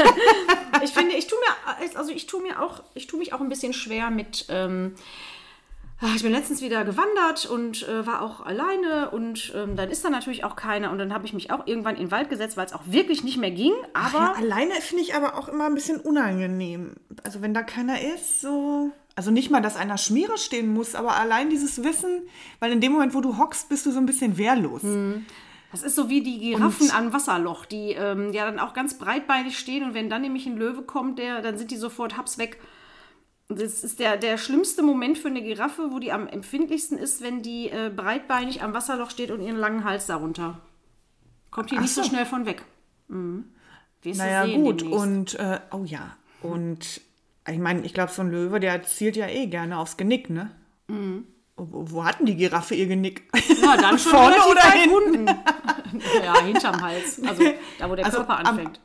ich 0.82 0.90
finde, 0.90 1.14
ich 1.14 1.26
tue 1.26 1.38
mir, 1.38 1.98
also 1.98 2.12
ich 2.12 2.26
tue 2.26 2.42
mir 2.42 2.62
auch, 2.62 2.82
ich 2.94 3.06
tue 3.06 3.18
mich 3.18 3.32
auch 3.32 3.40
ein 3.40 3.48
bisschen 3.48 3.72
schwer 3.72 4.10
mit. 4.10 4.46
Ähm, 4.48 4.94
ich 6.14 6.22
bin 6.22 6.32
letztens 6.32 6.62
wieder 6.62 6.84
gewandert 6.84 7.46
und 7.46 7.88
äh, 7.88 8.06
war 8.06 8.22
auch 8.22 8.46
alleine 8.46 9.10
und 9.10 9.52
ähm, 9.56 9.74
dann 9.74 9.90
ist 9.90 10.04
da 10.04 10.10
natürlich 10.10 10.44
auch 10.44 10.54
keiner 10.54 10.92
und 10.92 10.98
dann 10.98 11.12
habe 11.12 11.26
ich 11.26 11.32
mich 11.32 11.50
auch 11.50 11.66
irgendwann 11.66 11.96
in 11.96 12.02
den 12.02 12.10
Wald 12.10 12.28
gesetzt, 12.28 12.56
weil 12.56 12.66
es 12.66 12.72
auch 12.72 12.82
wirklich 12.86 13.24
nicht 13.24 13.36
mehr 13.36 13.50
ging. 13.50 13.72
Aber 13.94 14.18
Ja, 14.18 14.32
alleine 14.34 14.74
finde 14.74 15.02
ich 15.02 15.14
aber 15.14 15.36
auch 15.36 15.48
immer 15.48 15.66
ein 15.66 15.74
bisschen 15.74 15.98
unangenehm. 16.00 16.94
Also 17.24 17.42
wenn 17.42 17.52
da 17.52 17.62
keiner 17.62 18.00
ist, 18.00 18.40
so. 18.40 18.90
Also 19.16 19.32
nicht 19.32 19.50
mal, 19.50 19.60
dass 19.60 19.74
einer 19.76 19.98
Schmiere 19.98 20.38
stehen 20.38 20.72
muss, 20.72 20.94
aber 20.94 21.16
allein 21.16 21.50
dieses 21.50 21.82
Wissen, 21.82 22.22
weil 22.60 22.70
in 22.70 22.80
dem 22.80 22.92
Moment, 22.92 23.14
wo 23.14 23.20
du 23.20 23.36
hockst, 23.36 23.68
bist 23.68 23.84
du 23.84 23.90
so 23.90 23.98
ein 23.98 24.06
bisschen 24.06 24.38
wehrlos. 24.38 24.82
Das 25.72 25.82
ist 25.82 25.96
so 25.96 26.08
wie 26.08 26.22
die 26.22 26.38
Giraffen 26.38 26.92
am 26.92 27.12
Wasserloch, 27.12 27.66
die 27.66 27.90
ähm, 27.92 28.32
ja 28.32 28.44
dann 28.46 28.60
auch 28.60 28.72
ganz 28.72 28.94
breitbeinig 28.98 29.58
stehen 29.58 29.82
und 29.82 29.94
wenn 29.94 30.08
dann 30.08 30.22
nämlich 30.22 30.46
ein 30.46 30.56
Löwe 30.56 30.82
kommt, 30.82 31.18
der, 31.18 31.42
dann 31.42 31.58
sind 31.58 31.72
die 31.72 31.76
sofort 31.76 32.16
haps 32.16 32.38
weg. 32.38 32.58
Das 33.48 33.82
ist 33.82 33.98
der, 33.98 34.16
der 34.18 34.36
schlimmste 34.36 34.82
Moment 34.82 35.16
für 35.16 35.28
eine 35.28 35.42
Giraffe, 35.42 35.88
wo 35.90 35.98
die 35.98 36.12
am 36.12 36.26
empfindlichsten 36.28 36.98
ist, 36.98 37.22
wenn 37.22 37.40
die 37.42 37.70
äh, 37.70 37.90
breitbeinig 37.94 38.62
am 38.62 38.74
Wasserloch 38.74 39.10
steht 39.10 39.30
und 39.30 39.40
ihren 39.40 39.56
langen 39.56 39.84
Hals 39.84 40.06
darunter. 40.06 40.60
Kommt 41.50 41.70
die 41.70 41.76
Ach 41.78 41.82
nicht 41.82 41.94
so 41.94 42.02
so. 42.02 42.08
schnell 42.10 42.26
von 42.26 42.44
weg. 42.44 42.62
Mhm. 43.08 43.44
Wirst 44.02 44.18
Naja, 44.18 44.44
gut. 44.54 44.82
demnächst. 44.82 45.02
Und, 45.02 45.34
äh, 45.38 45.60
oh 45.70 45.84
ja. 45.84 46.16
Und 46.42 47.00
ich 47.50 47.58
meine, 47.58 47.80
ich 47.86 47.94
glaube, 47.94 48.12
so 48.12 48.20
ein 48.20 48.30
Löwe, 48.30 48.60
der 48.60 48.82
zielt 48.82 49.16
ja 49.16 49.26
eh 49.28 49.46
gerne 49.46 49.78
aufs 49.78 49.96
Genick, 49.96 50.28
ne? 50.28 50.50
Wo, 51.56 51.66
wo 51.90 52.04
hatten 52.04 52.26
die 52.26 52.36
Giraffe 52.36 52.74
ihr 52.74 52.86
Genick? 52.86 53.22
Ja, 53.62 53.76
dann 53.78 53.98
schon 53.98 54.12
Vorne 54.12 54.36
oder 54.50 54.70
hinten? 54.70 55.26
ja, 56.22 56.38
hinterm 56.42 56.80
Hals. 56.82 57.20
Also 57.26 57.42
da, 57.78 57.90
wo 57.90 57.94
der 57.94 58.04
Also 58.04 58.18
Körper 58.18 58.38
anfängt. 58.38 58.78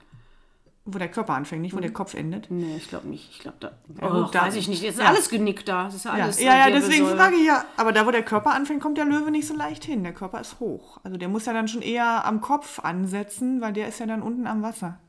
Wo 0.85 0.97
der 0.97 1.07
Körper 1.09 1.33
anfängt, 1.35 1.61
nicht 1.61 1.75
wo 1.75 1.79
der 1.79 1.93
Kopf 1.93 2.13
endet. 2.13 2.51
Nee, 2.51 2.75
ich 2.75 2.89
glaube 2.89 3.07
nicht. 3.07 3.29
Ich 3.31 3.39
glaube, 3.39 3.57
da, 3.61 3.71
Ja, 4.01 4.11
oh, 4.13 4.29
da- 4.31 4.41
weiß 4.43 4.55
ich 4.57 4.67
nicht. 4.67 4.83
Es 4.83 4.95
ist 4.95 4.99
ja. 5.01 5.05
alles 5.07 5.29
genickt 5.29 5.67
da. 5.69 5.87
Es 5.87 5.95
ist 5.95 6.05
ja 6.05 6.17
Ja, 6.17 6.23
alles. 6.25 6.41
ja, 6.41 6.57
ja 6.57 6.67
äh, 6.67 6.71
deswegen 6.73 7.07
frage 7.07 7.35
ich 7.37 7.45
ja. 7.45 7.63
Aber 7.77 7.93
da, 7.93 8.05
wo 8.05 8.11
der 8.11 8.23
Körper 8.23 8.51
anfängt, 8.53 8.81
kommt 8.81 8.97
der 8.97 9.05
Löwe 9.05 9.31
nicht 9.31 9.47
so 9.47 9.55
leicht 9.55 9.85
hin. 9.85 10.03
Der 10.03 10.13
Körper 10.13 10.41
ist 10.41 10.59
hoch. 10.59 10.99
Also 11.03 11.17
der 11.17 11.29
muss 11.29 11.45
ja 11.45 11.53
dann 11.53 11.67
schon 11.69 11.81
eher 11.81 12.25
am 12.25 12.41
Kopf 12.41 12.79
ansetzen, 12.79 13.61
weil 13.61 13.71
der 13.71 13.87
ist 13.87 13.99
ja 13.99 14.05
dann 14.05 14.21
unten 14.21 14.45
am 14.45 14.61
Wasser. 14.61 14.99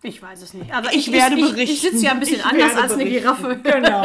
Ich 0.00 0.22
weiß 0.22 0.42
es 0.42 0.54
nicht. 0.54 0.72
Also 0.72 0.90
Ich 0.92 1.10
werde 1.10 1.34
ich, 1.34 1.42
Ich, 1.44 1.50
berichten. 1.50 1.74
ich 1.74 1.80
sitze 1.80 2.04
ja 2.04 2.12
ein 2.12 2.20
bisschen 2.20 2.36
Ich 2.36 2.44
anders 2.44 2.68
werde 2.70 2.82
als 2.82 2.92
eine. 2.92 3.04
Giraffe. 3.06 3.56
Genau. 3.62 4.02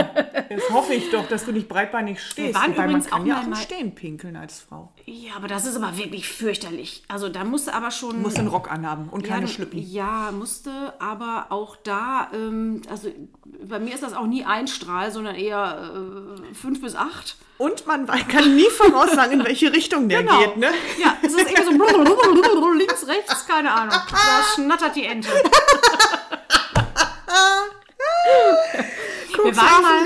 Jetzt 0.50 0.70
hoffe 0.72 0.94
ich 0.96 1.12
doch, 1.12 1.28
dass 1.28 1.46
du 1.46 1.52
nicht 1.52 1.68
breitbeinig 1.70 2.20
stehst. 2.20 2.56
waren 2.56 2.72
Wobei 2.72 2.86
übrigens 2.86 3.12
man 3.12 3.12
kann 3.12 3.22
auch 3.22 3.26
ja 3.28 3.36
mal 3.36 3.42
auch 3.44 3.48
mal- 3.50 3.56
Stehen 3.58 3.94
pinkeln 3.94 4.36
als 4.36 4.60
Frau. 4.62 4.92
Ja, 5.06 5.34
aber 5.36 5.48
das 5.48 5.68
ist 5.68 5.76
aber 5.76 5.96
wirklich 5.98 6.28
fürchterlich. 6.28 7.04
Also 7.08 7.30
da 7.30 7.44
musste 7.44 7.76
aber 7.76 7.92
schon. 7.92 8.12
Du 8.16 8.22
musst 8.22 8.40
einen 8.40 8.48
Rock 8.48 8.72
anhaben 8.72 9.10
und 9.10 9.24
keine 9.24 9.42
ja, 9.46 9.48
Schlüppi. 9.48 9.80
Ja, 9.82 10.32
musste, 10.32 10.72
aber 11.00 11.48
auch 11.50 11.76
da, 11.76 12.28
ähm, 12.34 12.82
also 12.90 13.10
bei 13.64 13.78
mir 13.80 13.94
ist 13.94 14.02
das 14.02 14.14
auch 14.14 14.26
nie 14.26 14.46
ein 14.46 14.68
Strahl, 14.68 15.12
sondern 15.12 15.36
eher 15.36 15.92
äh, 16.50 16.54
fünf 16.56 16.82
bis 16.82 16.96
acht. 16.96 17.36
Und 17.58 17.86
man 17.88 18.06
kann 18.28 18.56
nie 18.56 18.70
voraussagen, 18.70 19.40
in 19.40 19.46
welche 19.46 19.72
Richtung 19.72 20.10
der 20.10 20.24
Genau. 20.24 20.40
geht, 20.40 20.58
ne? 20.58 20.72
Ja, 21.00 21.18
es 21.22 21.34
ist 21.34 21.40
irgendwie 21.52 21.64
so 21.64 22.72
links, 22.78 23.08
rechts, 23.08 23.48
keine 23.48 23.72
Ahnung. 23.72 23.96
Da 24.10 24.44
schnattert 24.56 24.96
die 24.96 25.06
Ente. 25.06 25.30
Wir 29.44 29.58
waren 29.58 29.82
mal-. 29.82 30.04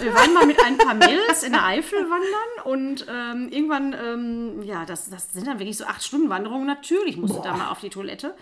Wir 0.00 0.14
waren 0.14 0.32
mal 0.32 0.46
mit 0.46 0.62
ein 0.64 0.78
paar 0.78 0.94
Mädels 0.94 1.42
in 1.42 1.52
der 1.52 1.64
Eifel 1.64 2.08
wandern 2.08 2.64
und 2.64 3.06
ähm, 3.08 3.48
irgendwann, 3.50 3.92
ähm, 3.94 4.62
ja, 4.62 4.84
das, 4.84 5.10
das 5.10 5.32
sind 5.32 5.46
dann 5.46 5.58
wirklich 5.58 5.76
so 5.76 5.84
acht 5.84 6.02
Stunden 6.04 6.28
Wanderungen. 6.30 6.66
Natürlich 6.66 7.16
musste 7.16 7.40
da 7.42 7.54
mal 7.56 7.70
auf 7.70 7.80
die 7.80 7.90
Toilette. 7.90 8.34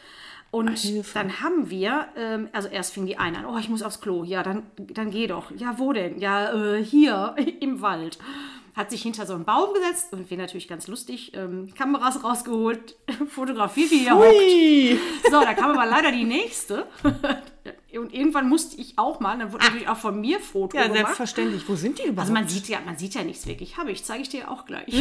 Und 0.51 0.79
Hilfe. 0.79 1.15
dann 1.15 1.41
haben 1.41 1.71
wir, 1.71 2.09
ähm, 2.17 2.49
also 2.53 2.69
erst 2.69 2.93
fing 2.93 3.07
die 3.07 3.17
eine 3.19 3.39
an, 3.39 3.47
oh, 3.47 3.59
ich 3.59 3.69
muss 3.69 3.83
aufs 3.83 4.01
Klo. 4.01 4.25
Ja, 4.25 4.43
dann, 4.43 4.65
dann 4.77 5.11
geh 5.11 5.27
doch. 5.27 5.53
Ja, 5.53 5.79
wo 5.79 5.93
denn? 5.93 6.19
Ja, 6.19 6.53
äh, 6.53 6.85
hier 6.85 7.37
im 7.61 7.81
Wald. 7.81 8.19
Hat 8.75 8.91
sich 8.91 9.03
hinter 9.03 9.27
so 9.27 9.35
einen 9.35 9.45
Baum 9.45 9.75
gesetzt 9.75 10.13
und 10.13 10.31
wir 10.31 10.37
natürlich 10.37 10.69
ganz 10.69 10.87
lustig, 10.87 11.33
ähm, 11.35 11.73
Kameras 11.77 12.23
rausgeholt, 12.23 12.97
fotografiert, 13.29 13.91
wie 13.91 14.07
er 14.07 14.17
hockt. 14.17 15.31
So, 15.31 15.41
da 15.41 15.55
kam 15.55 15.73
aber 15.73 15.87
leider 15.87 16.13
die 16.13 16.25
nächste. 16.25 16.87
Und 17.99 18.15
irgendwann 18.15 18.49
musste 18.49 18.81
ich 18.81 18.99
auch 18.99 19.21
mal, 19.21 19.37
dann 19.39 19.53
wurde 19.53 19.65
natürlich 19.65 19.89
auch 19.89 19.97
von 19.97 20.21
mir 20.21 20.39
Foto 20.41 20.77
Ja, 20.77 20.85
gemacht. 20.85 20.99
selbstverständlich. 20.99 21.69
Wo 21.69 21.75
sind 21.75 21.99
die 21.99 22.03
überhaupt? 22.05 22.21
Also 22.21 22.33
man 22.33 22.49
sieht 22.49 22.69
ja, 22.69 22.79
man 22.87 22.97
sieht 22.97 23.15
ja 23.15 23.23
nichts 23.25 23.47
wirklich. 23.47 23.77
Habe 23.77 23.91
ich, 23.91 24.05
zeige 24.05 24.23
ich 24.23 24.29
dir 24.29 24.51
auch 24.51 24.65
gleich. 24.65 24.87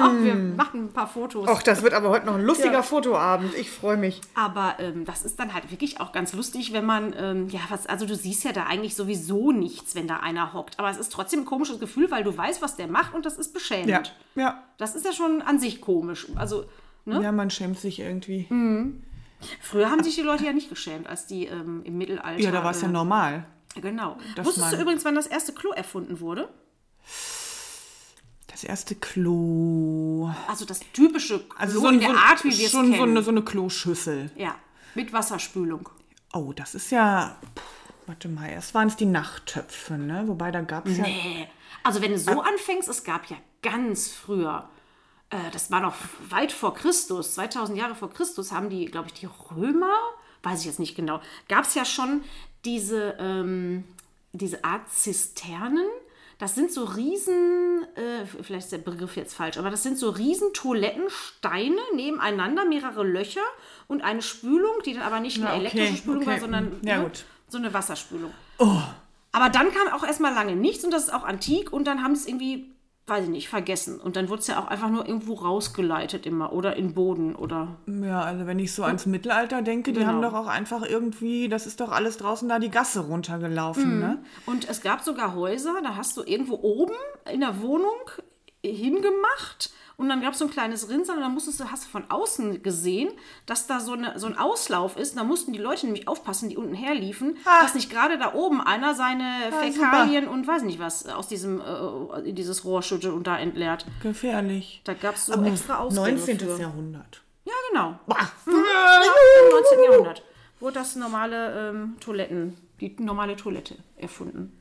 Ach, 0.00 0.12
wir 0.22 0.34
machen 0.34 0.84
ein 0.84 0.92
paar 0.92 1.08
Fotos. 1.08 1.48
Och, 1.48 1.62
das 1.62 1.82
wird 1.82 1.94
aber 1.94 2.10
heute 2.10 2.26
noch 2.26 2.34
ein 2.34 2.44
lustiger 2.44 2.72
Ja. 2.74 2.82
Fotoabend. 2.82 3.54
Ich 3.54 3.70
freue 3.70 3.96
mich. 3.96 4.20
Aber 4.34 4.76
ähm, 4.78 5.04
das 5.04 5.24
ist 5.24 5.40
dann 5.40 5.54
halt 5.54 5.70
wirklich 5.70 6.00
auch 6.00 6.12
ganz 6.12 6.32
lustig, 6.34 6.72
wenn 6.72 6.84
man, 6.84 7.14
ähm, 7.18 7.48
ja, 7.48 7.60
was, 7.70 7.86
also 7.86 8.06
du 8.06 8.14
siehst 8.14 8.44
ja 8.44 8.52
da 8.52 8.64
eigentlich 8.64 8.94
sowieso 8.94 9.50
nichts, 9.50 9.94
wenn 9.94 10.06
da 10.06 10.18
einer 10.18 10.52
hockt. 10.52 10.78
Aber 10.78 10.90
es 10.90 10.98
ist 10.98 11.12
trotzdem 11.12 11.40
ein 11.40 11.46
komisches 11.46 11.80
Gefühl, 11.80 12.10
weil 12.10 12.22
du 12.24 12.36
weißt, 12.36 12.62
was 12.62 12.76
der 12.76 12.86
macht 12.88 13.14
und 13.14 13.26
das 13.26 13.38
ist 13.38 13.52
beschämend. 13.54 13.88
Ja, 13.88 14.02
ja. 14.34 14.62
Das 14.78 14.94
ist 14.94 15.04
ja 15.04 15.12
schon 15.12 15.42
an 15.42 15.58
sich 15.58 15.80
komisch. 15.80 16.26
Also, 16.36 16.64
ne? 17.06 17.22
Ja, 17.22 17.32
man 17.32 17.50
schämt 17.50 17.78
sich 17.78 18.00
irgendwie. 18.00 18.46
Früher 19.60 19.90
haben 19.90 20.02
sich 20.02 20.14
die 20.14 20.22
Leute 20.22 20.44
ja 20.44 20.52
nicht 20.52 20.68
geschämt, 20.68 21.06
als 21.06 21.26
die 21.26 21.46
ähm, 21.46 21.82
im 21.84 21.98
Mittelalter. 21.98 22.40
Ja, 22.42 22.50
da 22.50 22.62
war 22.64 22.70
es 22.72 22.82
ja 22.82 22.88
äh, 22.88 22.92
normal. 22.92 23.46
Genau. 23.80 24.18
Wusstest 24.42 24.72
du 24.72 24.76
übrigens, 24.80 25.04
wann 25.04 25.14
das 25.14 25.26
erste 25.26 25.52
Klo 25.52 25.70
erfunden 25.72 26.20
wurde? 26.20 26.48
Das 28.48 28.64
erste 28.64 28.94
Klo. 28.94 30.30
Also 30.46 30.64
das 30.66 30.80
typische 30.92 31.38
Klo 31.40 31.56
Also 31.58 31.80
so, 31.80 31.88
in 31.88 32.00
der 32.00 32.10
so, 32.10 32.16
Art, 32.16 32.44
wie 32.44 32.56
wir 32.56 32.66
es 32.66 32.70
schon 32.70 32.90
kennen. 32.90 32.96
so 32.96 33.02
eine, 33.02 33.22
so 33.22 33.30
eine 33.30 33.42
Kloschüssel. 33.42 34.30
ja, 34.36 34.54
mit 34.94 35.12
Wasserspülung. 35.12 35.88
Oh, 36.34 36.52
das 36.52 36.74
ist 36.74 36.90
ja. 36.90 37.36
Puh, 37.54 37.62
warte 38.06 38.28
mal, 38.28 38.50
erst 38.50 38.74
waren 38.74 38.88
es 38.88 38.96
die 38.96 39.06
Nachttöpfe, 39.06 39.94
ne? 39.94 40.24
Wobei 40.26 40.50
da 40.50 40.60
gab 40.60 40.86
es 40.86 40.98
ja. 40.98 41.04
Nee. 41.04 41.48
Also 41.82 42.02
wenn 42.02 42.12
du 42.12 42.18
so 42.18 42.42
anfängst, 42.42 42.88
es 42.88 43.04
gab 43.04 43.26
ja 43.30 43.36
ganz 43.62 44.08
früher, 44.12 44.68
äh, 45.32 45.50
das 45.52 45.70
war 45.70 45.80
noch 45.80 45.96
weit 46.28 46.52
vor 46.52 46.74
Christus, 46.74 47.34
2000 47.34 47.76
Jahre 47.76 47.94
vor 47.94 48.10
Christus, 48.10 48.52
haben 48.52 48.70
die, 48.70 48.86
glaube 48.86 49.08
ich, 49.08 49.14
die 49.14 49.28
Römer, 49.50 49.94
weiß 50.42 50.60
ich 50.60 50.66
jetzt 50.66 50.78
nicht 50.78 50.94
genau, 50.94 51.20
gab 51.48 51.64
es 51.64 51.74
ja 51.74 51.84
schon 51.84 52.22
diese, 52.64 53.16
ähm, 53.18 53.84
diese 54.32 54.64
Art 54.64 54.88
Zisternen. 54.90 55.86
Das 56.38 56.54
sind 56.56 56.72
so 56.72 56.84
riesen, 56.84 57.86
äh, 57.94 58.26
vielleicht 58.26 58.64
ist 58.64 58.72
der 58.72 58.78
Begriff 58.78 59.16
jetzt 59.16 59.34
falsch, 59.34 59.58
aber 59.58 59.70
das 59.70 59.84
sind 59.84 59.96
so 59.96 60.10
riesen 60.10 60.52
Toilettensteine 60.52 61.80
nebeneinander, 61.94 62.64
mehrere 62.64 63.04
Löcher 63.04 63.42
und 63.86 64.02
eine 64.02 64.22
Spülung, 64.22 64.82
die 64.84 64.94
dann 64.94 65.02
aber 65.02 65.20
nicht 65.20 65.36
eine 65.36 65.46
Ja, 65.46 65.52
okay, 65.52 65.60
elektrische 65.60 65.96
Spülung 65.98 66.26
war, 66.26 66.32
okay. 66.32 66.40
sondern 66.40 66.80
Ja, 66.82 66.98
ne, 66.98 67.10
so 67.48 67.58
eine 67.58 67.72
Wasserspülung. 67.72 68.32
Aber 69.30 69.50
dann 69.50 69.72
kam 69.72 69.88
auch 69.92 70.04
erstmal 70.04 70.34
lange 70.34 70.56
nichts 70.56 70.84
und 70.84 70.90
das 70.90 71.04
ist 71.04 71.14
auch 71.14 71.24
antik 71.24 71.72
und 71.72 71.84
dann 71.86 72.02
haben 72.02 72.12
es 72.12 72.26
irgendwie, 72.26 72.71
weiß 73.06 73.24
ich 73.24 73.30
nicht, 73.30 73.48
vergessen. 73.48 74.00
Und 74.00 74.14
dann 74.16 74.28
wurde 74.28 74.40
es 74.40 74.46
ja 74.46 74.60
auch 74.60 74.66
einfach 74.68 74.88
nur 74.88 75.06
irgendwo 75.06 75.34
rausgeleitet 75.34 76.24
immer 76.24 76.52
oder 76.52 76.76
in 76.76 76.94
Boden 76.94 77.34
oder. 77.34 77.76
Ja, 77.86 78.20
also 78.22 78.46
wenn 78.46 78.58
ich 78.60 78.72
so 78.72 78.84
ans 78.84 79.06
Mittelalter 79.06 79.60
denke, 79.62 79.92
die 79.92 79.98
Genau. 80.00 80.12
haben 80.12 80.22
doch 80.22 80.34
auch 80.34 80.46
einfach 80.46 80.82
irgendwie, 80.88 81.48
das 81.48 81.66
ist 81.66 81.80
doch 81.80 81.90
alles 81.90 82.16
draußen 82.18 82.48
da 82.48 82.58
die 82.60 82.70
Gasse 82.70 83.00
runtergelaufen, 83.00 83.98
ne? 83.98 84.22
Und 84.46 84.68
es 84.68 84.82
gab 84.82 85.02
sogar 85.02 85.34
Häuser, 85.34 85.74
da 85.82 85.96
hast 85.96 86.16
du 86.16 86.22
irgendwo 86.22 86.54
oben 86.62 86.94
in 87.30 87.40
der 87.40 87.60
Wohnung 87.60 87.98
hingemacht 88.64 89.70
und 90.02 90.08
dann 90.08 90.20
gab 90.20 90.32
es 90.34 90.38
so 90.40 90.44
ein 90.46 90.50
kleines 90.50 90.88
Rinnsal 90.90 91.16
und 91.16 91.22
dann 91.22 91.32
musstest 91.32 91.60
du, 91.60 91.64
hast 91.70 91.84
du 91.84 91.88
von 91.88 92.04
außen 92.10 92.62
gesehen, 92.62 93.10
dass 93.46 93.66
da 93.66 93.80
so, 93.80 93.92
eine, 93.92 94.18
so 94.18 94.26
ein 94.26 94.36
Auslauf 94.36 94.96
ist. 94.96 95.12
Und 95.12 95.18
da 95.18 95.24
mussten 95.24 95.52
die 95.52 95.58
Leute 95.58 95.86
nämlich 95.86 96.08
aufpassen, 96.08 96.48
die 96.48 96.56
unten 96.56 96.74
herliefen, 96.74 97.36
Ah. 97.44 97.62
dass 97.62 97.74
nicht 97.74 97.88
gerade 97.90 98.18
da 98.18 98.34
oben 98.34 98.60
einer 98.60 98.94
seine 98.94 99.24
super. 99.50 99.62
Fäkalien 99.62 100.28
und 100.28 100.46
weiß 100.46 100.62
nicht 100.64 100.78
was 100.78 101.06
aus 101.06 101.28
diesem 101.28 101.60
äh, 101.60 102.28
in 102.28 102.34
dieses 102.34 102.64
Rohr 102.64 102.82
schüttet 102.82 103.12
und 103.12 103.26
da 103.26 103.38
entleert. 103.38 103.86
Gefährlich. 104.02 104.82
Da 104.84 104.94
gab 104.94 105.14
es 105.14 105.26
so 105.26 105.42
extra 105.44 105.78
Ausgänge 105.78 106.16
19. 106.18 106.38
für. 106.40 106.60
Jahrhundert. 106.60 107.22
Ja, 107.44 107.54
genau. 107.70 107.98
Bah. 108.06 108.16
Im 108.46 108.52
19. 108.52 109.84
Jahrhundert 109.90 110.22
wurde 110.60 110.74
das 110.74 110.96
normale 110.96 111.70
ähm, 111.70 111.96
Toiletten, 112.00 112.56
die 112.80 112.94
normale 112.98 113.36
Toilette 113.36 113.76
erfunden. 113.96 114.58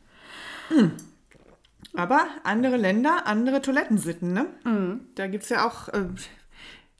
Aber 1.95 2.25
andere 2.43 2.77
Länder, 2.77 3.25
andere 3.25 3.61
Toilettensitten, 3.61 4.33
ne? 4.33 4.45
Mhm. 4.63 5.01
Da 5.15 5.27
gibt 5.27 5.43
es 5.43 5.49
ja 5.49 5.67
auch 5.67 5.89
äh, 5.89 6.05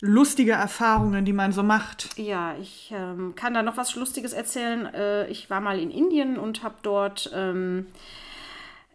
lustige 0.02 0.54
Erfahrungen, 0.54 1.24
die 1.24 1.34
man 1.34 1.54
so 1.54 1.64
macht. 1.64 2.18
Ja, 2.18 2.56
ich 2.60 2.92
ähm, 2.94 3.36
kann 3.36 3.54
da 3.54 3.62
noch 3.62 3.78
was 3.78 3.96
Lustiges 3.96 4.34
erzählen. 4.34 4.88
Äh, 4.88 5.28
ich 5.28 5.50
war 5.50 5.62
mal 5.62 5.80
in 5.80 5.92
Indien 5.92 6.38
und 6.38 6.64
habe 6.64 6.76
dort, 6.82 7.32
ähm, 7.34 7.86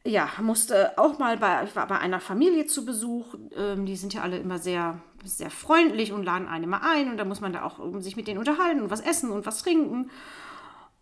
ja, 0.04 0.28
musste 0.40 0.98
auch 0.98 1.18
mal 1.18 1.36
bei, 1.38 1.64
ich 1.64 1.74
war 1.74 1.86
bei 1.86 1.98
einer 1.98 2.20
Familie 2.20 2.66
zu 2.66 2.84
Besuch. 2.84 3.34
Ähm, 3.56 3.86
die 3.86 3.96
sind 3.96 4.12
ja 4.12 4.22
alle 4.22 4.38
immer 4.38 4.58
sehr, 4.58 5.00
sehr 5.24 5.50
freundlich 5.50 6.12
und 6.12 6.24
laden 6.24 6.48
einen 6.48 6.64
immer 6.64 6.82
ein. 6.82 7.08
Und 7.08 7.16
da 7.16 7.24
muss 7.24 7.40
man 7.40 7.52
da 7.52 7.62
auch 7.62 7.78
ähm, 7.78 8.02
sich 8.02 8.16
mit 8.16 8.26
denen 8.26 8.38
unterhalten 8.38 8.82
und 8.82 8.90
was 8.90 9.00
essen 9.00 9.30
und 9.30 9.46
was 9.46 9.62
trinken. 9.62 10.10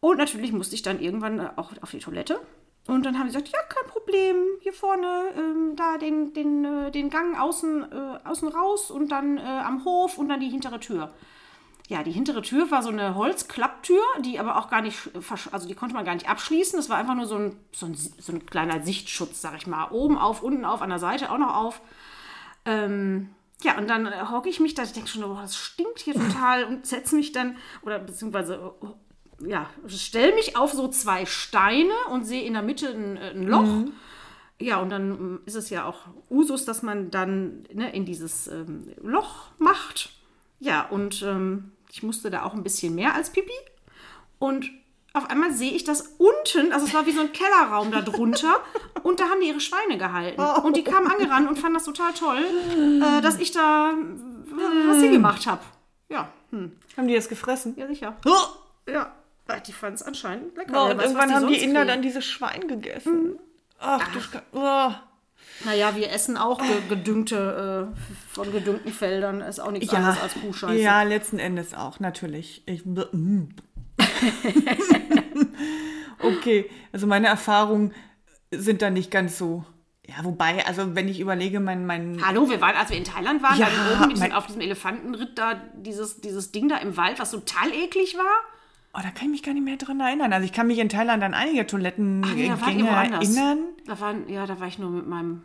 Und 0.00 0.18
natürlich 0.18 0.52
musste 0.52 0.74
ich 0.74 0.82
dann 0.82 1.00
irgendwann 1.00 1.40
äh, 1.40 1.48
auch 1.56 1.72
auf 1.80 1.90
die 1.90 1.98
Toilette. 1.98 2.38
Und 2.86 3.06
dann 3.06 3.18
haben 3.18 3.30
sie 3.30 3.38
gesagt, 3.38 3.48
ja, 3.48 3.58
kein 3.62 3.88
Problem, 3.90 4.36
hier 4.60 4.74
vorne, 4.74 5.32
ähm, 5.36 5.74
da 5.74 5.96
den, 5.96 6.34
den, 6.34 6.64
äh, 6.64 6.90
den 6.90 7.08
Gang 7.08 7.38
außen, 7.38 7.90
äh, 7.90 8.18
außen 8.28 8.48
raus 8.48 8.90
und 8.90 9.10
dann 9.10 9.38
äh, 9.38 9.40
am 9.40 9.84
Hof 9.84 10.18
und 10.18 10.28
dann 10.28 10.40
die 10.40 10.50
hintere 10.50 10.80
Tür. 10.80 11.14
Ja, 11.88 12.02
die 12.02 12.12
hintere 12.12 12.42
Tür 12.42 12.70
war 12.70 12.82
so 12.82 12.88
eine 12.88 13.14
Holzklapptür, 13.14 14.02
die 14.20 14.38
aber 14.38 14.56
auch 14.56 14.70
gar 14.70 14.80
nicht, 14.80 15.10
also 15.50 15.68
die 15.68 15.74
konnte 15.74 15.94
man 15.94 16.04
gar 16.04 16.14
nicht 16.14 16.28
abschließen. 16.28 16.78
Das 16.78 16.88
war 16.88 16.96
einfach 16.96 17.14
nur 17.14 17.26
so 17.26 17.36
ein, 17.36 17.56
so 17.72 17.86
ein, 17.86 17.94
so 17.94 18.32
ein 18.32 18.46
kleiner 18.46 18.82
Sichtschutz, 18.82 19.42
sag 19.42 19.56
ich 19.56 19.66
mal. 19.66 19.90
Oben 19.90 20.16
auf, 20.16 20.42
unten 20.42 20.64
auf, 20.64 20.80
an 20.80 20.88
der 20.88 20.98
Seite 20.98 21.30
auch 21.30 21.38
noch 21.38 21.54
auf. 21.54 21.82
Ähm, 22.64 23.34
ja, 23.62 23.76
und 23.76 23.88
dann 23.88 24.06
äh, 24.06 24.24
hocke 24.30 24.48
ich 24.48 24.60
mich 24.60 24.74
da, 24.74 24.82
ich 24.82 24.92
denke 24.92 25.10
schon, 25.10 25.24
oh, 25.24 25.36
das 25.40 25.56
stinkt 25.56 26.00
hier 26.00 26.14
total 26.14 26.64
und 26.64 26.86
setze 26.86 27.16
mich 27.16 27.32
dann, 27.32 27.56
oder 27.82 27.98
beziehungsweise, 27.98 28.74
oh, 28.80 28.94
ja, 29.46 29.68
stelle 29.86 30.34
mich 30.34 30.56
auf 30.56 30.72
so 30.72 30.88
zwei 30.88 31.26
Steine 31.26 31.92
und 32.10 32.24
sehe 32.24 32.42
in 32.44 32.54
der 32.54 32.62
Mitte 32.62 32.88
ein, 32.88 33.16
äh, 33.16 33.30
ein 33.30 33.46
Loch. 33.46 33.92
Ja, 34.60 34.78
und 34.78 34.90
dann 34.90 35.10
ähm, 35.10 35.40
ist 35.46 35.56
es 35.56 35.70
ja 35.70 35.84
auch 35.84 36.00
Usus, 36.30 36.64
dass 36.64 36.82
man 36.82 37.10
dann 37.10 37.64
ne, 37.72 37.92
in 37.92 38.04
dieses 38.04 38.46
ähm, 38.46 38.92
Loch 39.02 39.46
macht. 39.58 40.10
Ja, 40.60 40.86
und 40.88 41.22
ähm, 41.22 41.72
ich 41.90 42.02
musste 42.02 42.30
da 42.30 42.44
auch 42.44 42.54
ein 42.54 42.62
bisschen 42.62 42.94
mehr 42.94 43.14
als 43.14 43.30
Pipi. 43.30 43.52
Und 44.38 44.70
auf 45.12 45.28
einmal 45.30 45.52
sehe 45.52 45.72
ich 45.72 45.84
das 45.84 46.16
unten, 46.18 46.72
also 46.72 46.86
es 46.86 46.94
war 46.94 47.06
wie 47.06 47.12
so 47.12 47.20
ein 47.20 47.32
Kellerraum 47.32 47.90
da 47.90 48.00
drunter. 48.00 48.60
und 49.02 49.20
da 49.20 49.28
haben 49.28 49.40
die 49.40 49.48
ihre 49.48 49.60
Schweine 49.60 49.98
gehalten. 49.98 50.40
Und 50.40 50.76
die 50.76 50.84
kamen 50.84 51.06
angerannt 51.08 51.48
und 51.48 51.58
fanden 51.58 51.74
das 51.74 51.84
total 51.84 52.12
toll, 52.14 52.38
äh, 52.38 53.20
dass 53.22 53.38
ich 53.38 53.50
da 53.50 53.92
äh, 53.92 54.88
was 54.88 55.00
sie 55.00 55.10
gemacht 55.10 55.46
habe. 55.46 55.62
Ja, 56.08 56.28
hm, 56.50 56.72
Haben 56.96 57.08
die 57.08 57.14
das 57.14 57.28
gefressen? 57.28 57.74
ja 57.76 57.86
sicher. 57.86 58.16
Oh, 58.26 58.90
Ja, 58.90 59.12
die 59.66 59.72
fanden 59.72 59.96
es 59.96 60.02
anscheinend 60.02 60.56
lecker. 60.56 60.82
und 60.82 60.88
Wer 60.88 60.96
weiß, 60.98 61.04
irgendwann 61.04 61.34
haben 61.34 61.48
die 61.48 61.62
Inder 61.62 61.80
kriegen. 61.80 61.88
dann 61.88 62.02
dieses 62.02 62.24
Schwein 62.24 62.68
gegessen. 62.68 63.38
Ach, 63.78 64.06
du 64.12 64.20
Ska 64.20 64.42
oh. 64.52 64.90
Naja, 65.64 65.94
wir 65.94 66.10
essen 66.10 66.36
auch 66.36 66.60
ge 66.60 66.68
gedüngte, 66.88 67.92
äh, 67.94 68.32
von 68.32 68.50
gedüngten 68.52 68.92
Feldern. 68.92 69.40
Ist 69.40 69.60
auch 69.60 69.70
nichts 69.70 69.92
anderes 69.92 70.20
als 70.20 70.34
Kuhscheiße. 70.34 70.80
ja, 70.80 71.02
letzten 71.02 71.38
Endes 71.38 71.74
auch, 71.74 72.00
natürlich. 72.00 72.62
Ich, 72.66 72.84
mm. 72.84 73.48
okay, 76.20 76.70
also 76.92 77.06
meine 77.06 77.28
Erfahrungen 77.28 77.94
sind 78.50 78.82
da 78.82 78.90
nicht 78.90 79.10
ganz 79.10 79.38
so. 79.38 79.64
Ja, 80.06 80.16
wobei, 80.22 80.66
also 80.66 80.94
wenn 80.94 81.08
ich 81.08 81.18
überlege, 81.20 81.60
mein, 81.60 81.86
mein 81.86 82.20
Hallo, 82.24 82.48
wir 82.50 82.60
waren, 82.60 82.76
als 82.76 82.90
wir 82.90 82.98
in 82.98 83.04
Thailand 83.04 83.42
waren, 83.42 83.58
Ja, 83.58 83.68
da 83.70 84.00
oben 84.02 84.10
diesem, 84.10 84.32
auf 84.32 84.46
diesem 84.46 84.60
Elefantenritt 84.60 85.38
da, 85.38 85.54
dieses, 85.76 86.20
dieses 86.20 86.52
Ding 86.52 86.68
da 86.68 86.76
im 86.78 86.96
Wald, 86.96 87.18
was 87.18 87.30
total 87.30 87.72
eklig 87.72 88.16
war. 88.18 88.40
Oh, 88.96 89.00
da 89.02 89.10
kann 89.10 89.26
ich 89.26 89.30
mich 89.32 89.42
gar 89.42 89.54
nicht 89.54 89.64
mehr 89.64 89.76
dran 89.76 89.98
erinnern. 90.00 90.32
Also 90.32 90.44
ich 90.44 90.52
kann 90.52 90.68
mich 90.68 90.78
in 90.78 90.88
Thailand 90.88 91.22
an 91.22 91.34
einige 91.34 91.66
Toilettengänge 91.66 92.34
Nee, 92.36 92.48
da 92.48 92.60
war 92.60 92.68
irgendwo 92.68 92.90
anders. 92.92 93.24
erinnern. 93.24 93.58
Da 93.86 94.00
waren, 94.00 94.28
ja, 94.28 94.46
da 94.46 94.60
war 94.60 94.68
ich 94.68 94.78
nur 94.78 94.90
mit 94.90 95.06
meinem 95.08 95.42